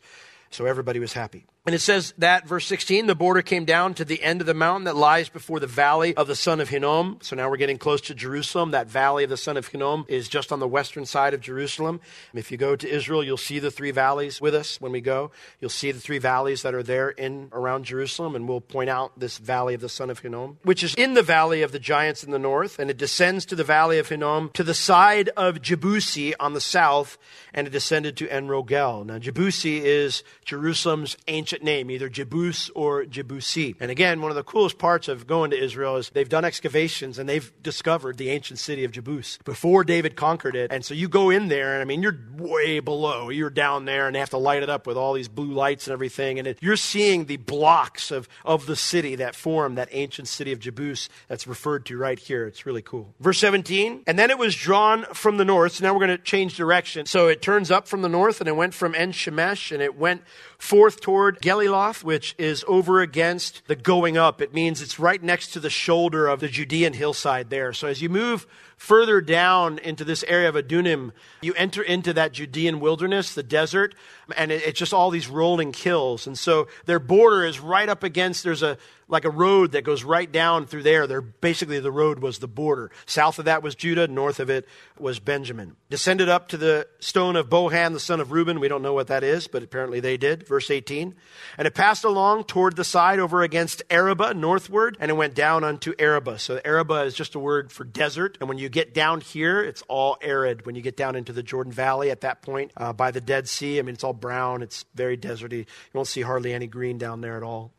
So 0.50 0.66
everybody 0.66 1.00
was 1.00 1.14
happy. 1.14 1.46
And 1.66 1.74
it 1.74 1.80
says 1.80 2.14
that, 2.18 2.46
verse 2.46 2.66
16, 2.66 3.08
the 3.08 3.16
border 3.16 3.42
came 3.42 3.64
down 3.64 3.94
to 3.94 4.04
the 4.04 4.22
end 4.22 4.42
of 4.42 4.48
the 4.48 4.54
mountain 4.54 4.84
that 4.84 4.98
lies 4.98 5.30
before 5.30 5.62
the 5.62 5.68
valley 5.68 6.14
of 6.14 6.28
the 6.28 6.36
son 6.36 6.60
of 6.60 6.68
Hinnom. 6.68 7.20
So 7.22 7.38
now 7.38 7.50
we're 7.50 7.56
getting 7.56 7.78
close 7.78 8.02
to 8.02 8.14
Jerusalem. 8.14 8.72
That 8.72 8.90
valley 8.90 9.24
of 9.24 9.30
the 9.30 9.38
son 9.38 9.56
of 9.56 9.68
Hinnom 9.68 10.04
is 10.10 10.28
just 10.28 10.52
on 10.52 10.60
the 10.60 10.68
western 10.68 11.06
side 11.06 11.34
of 11.34 11.40
Jerusalem. 11.40 12.02
If 12.34 12.52
you 12.52 12.58
go 12.58 12.76
to 12.76 12.90
Israel, 12.90 13.24
you'll 13.24 13.38
see 13.38 13.60
the 13.60 13.72
three 13.72 13.92
valleys 13.92 14.42
with 14.42 14.54
us 14.54 14.82
when 14.82 14.92
we 14.92 15.00
go. 15.00 15.32
You'll 15.62 15.70
see 15.70 15.94
the 15.94 16.02
three 16.02 16.18
valleys 16.18 16.64
that 16.64 16.74
are 16.74 16.84
there 16.84 17.12
in 17.12 17.48
around 17.54 17.86
Jerusalem, 17.86 18.36
and 18.36 18.46
we'll 18.46 18.60
point 18.60 18.90
out 18.90 19.18
this 19.18 19.38
valley 19.38 19.74
of 19.74 19.80
the 19.80 19.88
son 19.88 20.10
of 20.10 20.20
Hinnom, 20.20 20.58
which 20.64 20.84
is 20.84 20.94
in 20.96 21.14
the 21.14 21.24
valley 21.24 21.62
of 21.62 21.72
the 21.72 21.80
giants 21.80 22.26
in 22.26 22.32
the 22.32 22.40
north, 22.40 22.78
and 22.78 22.90
it 22.90 22.98
descends 22.98 23.46
to 23.46 23.56
the 23.56 23.64
valley 23.64 24.00
of 24.00 24.10
Hinnom 24.10 24.52
to 24.54 24.66
the 24.66 24.74
side 24.74 25.30
of 25.38 25.62
Jebusi 25.62 26.34
on 26.42 26.52
the 26.52 26.60
south, 26.60 27.18
and 27.54 27.68
it 27.68 27.72
descended 27.72 28.18
to 28.18 28.28
Enrogel. 28.28 29.06
Now, 29.06 29.20
Jebusi 29.20 29.82
is 29.82 30.24
Jerusalem's 30.46 31.18
ancient 31.28 31.64
name, 31.64 31.92
either 31.92 32.10
Jebus 32.10 32.70
or 32.76 33.04
Jebusi. 33.06 33.76
And 33.80 33.92
again, 33.92 34.22
one 34.22 34.32
of 34.32 34.36
the 34.36 34.44
coolest 34.44 34.78
parts 34.78 35.08
of 35.08 35.28
going 35.28 35.52
to 35.52 35.62
Israel 35.62 35.98
is 35.98 36.10
they've 36.10 36.30
done 36.30 36.46
excavations 36.46 37.20
and 37.20 37.28
they've 37.30 37.52
discovered 37.62 38.18
the 38.18 38.30
ancient 38.30 38.60
city 38.60 38.84
of 38.84 38.92
Jebus 38.92 39.44
before 39.44 39.84
David 39.84 40.16
conquered 40.16 40.56
it. 40.56 40.72
And 40.72 40.84
so 40.84 40.94
you 40.94 41.08
go 41.08 41.30
in 41.30 41.48
there, 41.48 41.74
and 41.74 41.82
I 41.82 41.86
mean, 41.86 42.02
you're 42.02 42.18
way 42.38 42.80
below. 42.80 43.30
You're 43.30 43.50
down 43.50 43.86
there, 43.86 44.08
and 44.08 44.16
they 44.16 44.20
have 44.20 44.32
to 44.32 44.38
light 44.38 44.64
it 44.64 44.70
up 44.70 44.88
with 44.88 44.98
all 44.98 45.14
these 45.14 45.28
blue 45.28 45.54
lights 45.54 45.88
and 45.88 45.94
everything. 45.94 46.40
And 46.40 46.48
it, 46.48 46.58
you're 46.62 46.76
seeing 46.76 47.26
the 47.26 47.38
blocks 47.38 48.12
of, 48.12 48.28
of 48.44 48.66
the 48.66 48.76
city 48.76 49.16
that 49.16 49.36
form 49.36 49.76
that 49.76 49.90
ancient 49.92 50.28
city 50.28 50.52
of 50.52 50.60
Jebus 50.60 51.10
that's 51.28 51.48
referred 51.48 51.86
to 51.88 51.98
right 51.98 52.18
here. 52.18 52.48
It's 52.48 52.66
really 52.66 52.82
cool. 52.82 53.14
Verse 53.20 53.40
17, 53.40 54.04
and 54.08 54.18
then 54.18 54.32
it 54.32 54.38
was 54.38 54.56
drawn 54.56 55.04
from 55.14 55.38
the 55.38 55.46
north. 55.46 55.74
So 55.74 55.86
now 55.86 55.94
we're 55.94 56.06
going 56.06 56.18
to 56.18 56.24
change 56.24 56.56
direction. 56.56 57.06
So 57.06 57.28
it 57.28 57.43
turns 57.44 57.70
up 57.70 57.88
from 57.88 58.02
the 58.02 58.10
north, 58.10 58.40
and 58.40 58.48
it 58.48 58.56
went 58.56 58.74
from 58.74 58.96
En 58.96 59.12
Shemesh, 59.12 59.72
and 59.72 59.82
it 59.82 59.96
went 59.98 60.24
forth 60.58 61.02
toward 61.02 61.42
Geliloth, 61.42 62.04
which 62.04 62.34
is 62.40 62.64
over 62.68 63.02
against 63.02 63.68
the 63.68 63.76
going 63.76 64.18
up. 64.18 64.42
It 64.42 64.54
means 64.54 64.82
it's 64.82 64.98
right 64.98 65.22
next 65.22 65.50
to 65.50 65.60
the 65.60 65.70
shoulder 65.70 66.28
of 66.28 66.40
the 66.40 66.48
Judean 66.48 66.94
hillside 66.94 67.50
there. 67.50 67.74
So 67.74 67.88
as 67.88 68.02
you 68.02 68.10
move 68.10 68.48
further 68.78 69.22
down 69.22 69.80
into 69.80 70.04
this 70.04 70.24
area 70.28 70.50
of 70.50 70.56
Adummim, 70.56 71.12
you 71.42 71.54
enter 71.54 71.82
into 71.82 72.14
that 72.14 72.34
Judean 72.34 72.80
wilderness, 72.80 73.34
the 73.34 73.44
desert, 73.44 73.96
and 74.36 74.52
it, 74.52 74.64
it's 74.64 74.80
just 74.80 74.94
all 74.94 75.10
these 75.10 75.28
rolling 75.28 75.74
hills. 75.74 76.28
And 76.28 76.38
so 76.38 76.68
their 76.86 77.00
border 77.00 77.46
is 77.46 77.60
right 77.60 77.88
up 77.88 78.04
against, 78.04 78.44
there's 78.44 78.64
a, 78.64 78.78
like 79.08 79.26
a 79.26 79.30
road 79.30 79.74
that 79.74 79.84
goes 79.84 80.04
right 80.04 80.32
down 80.32 80.66
through 80.66 80.84
there. 80.84 81.08
They're 81.08 81.22
basically 81.22 81.80
the 81.80 81.92
road 81.92 82.20
was 82.20 82.40
the 82.40 82.48
border. 82.48 82.90
South 83.06 83.40
of 83.40 83.46
that 83.46 83.62
was 83.62 83.76
Judah, 83.76 84.08
north 84.08 84.40
of 84.40 84.50
it 84.50 84.68
was 84.98 85.20
Benjamin. 85.20 85.76
Descended 85.90 86.30
up 86.30 86.48
to 86.50 86.58
the 86.58 86.88
stone 87.00 87.36
of 87.36 87.50
Bohan, 87.50 87.94
the 87.94 88.00
son 88.00 88.20
of 88.20 88.32
Reuben. 88.32 88.60
We 88.60 88.68
don't 88.68 88.82
know 88.82 88.94
what 88.94 89.08
that 89.08 89.24
is, 89.24 89.48
but 89.48 89.64
apparently 89.64 90.00
they 90.00 90.18
did. 90.18 90.48
Verse 90.48 90.72
18. 90.72 91.16
And 91.58 91.68
it 91.68 91.76
passed 91.76 92.04
along 92.04 92.46
toward 92.46 92.76
the 92.76 92.84
side 92.84 93.20
over 93.20 93.44
against 93.44 93.84
Arabah, 93.90 94.34
northward, 94.34 94.98
and 95.00 95.12
it 95.12 95.16
went 95.16 95.36
down 95.36 95.64
unto 95.64 95.94
Arabah. 96.00 96.40
So 96.40 96.60
Arabah 96.64 97.04
is 97.04 97.14
just 97.14 97.36
a 97.36 97.40
word 97.40 97.72
for 97.72 97.84
desert. 97.84 98.38
And 98.40 98.50
when 98.50 98.58
you 98.64 98.70
get 98.70 98.94
down 98.94 99.22
here, 99.22 99.62
it's 99.62 99.84
all 99.88 100.18
arid. 100.22 100.66
When 100.66 100.74
you 100.74 100.82
get 100.82 100.98
down 100.98 101.16
into 101.16 101.34
the 101.34 101.44
Jordan 101.44 101.72
Valley 101.72 102.10
at 102.10 102.22
that 102.22 102.42
point 102.42 102.72
uh, 102.76 102.94
by 102.94 103.12
the 103.12 103.22
Dead 103.22 103.48
Sea, 103.48 103.78
I 103.78 103.84
mean, 103.84 103.94
it's 103.94 104.04
all 104.04 104.14
brown. 104.14 104.64
It's 104.64 104.86
very 104.96 105.18
deserty. 105.18 105.60
You 105.60 105.66
won't 105.94 106.08
see 106.08 106.22
hardly 106.22 106.54
any 106.54 106.66
green 106.66 106.98
down 106.98 107.22
there 107.22 107.38
at 107.38 107.44
all. 107.44 107.72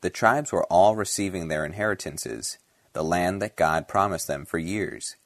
The 0.00 0.10
tribes 0.10 0.50
were 0.50 0.64
all 0.64 0.96
receiving 0.96 1.48
their 1.48 1.64
inheritances, 1.64 2.58
the 2.92 3.04
land 3.04 3.40
that 3.42 3.56
God 3.56 3.86
promised 3.86 4.26
them 4.26 4.44
for 4.44 4.58
years. 4.58 5.16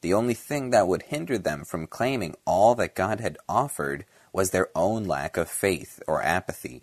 The 0.00 0.12
only 0.12 0.34
thing 0.34 0.70
that 0.70 0.86
would 0.86 1.04
hinder 1.04 1.38
them 1.38 1.64
from 1.64 1.86
claiming 1.86 2.34
all 2.44 2.74
that 2.74 2.94
God 2.94 3.20
had 3.20 3.38
offered 3.48 4.04
was 4.32 4.50
their 4.50 4.68
own 4.74 5.04
lack 5.04 5.36
of 5.36 5.48
faith 5.48 6.02
or 6.06 6.22
apathy. 6.22 6.82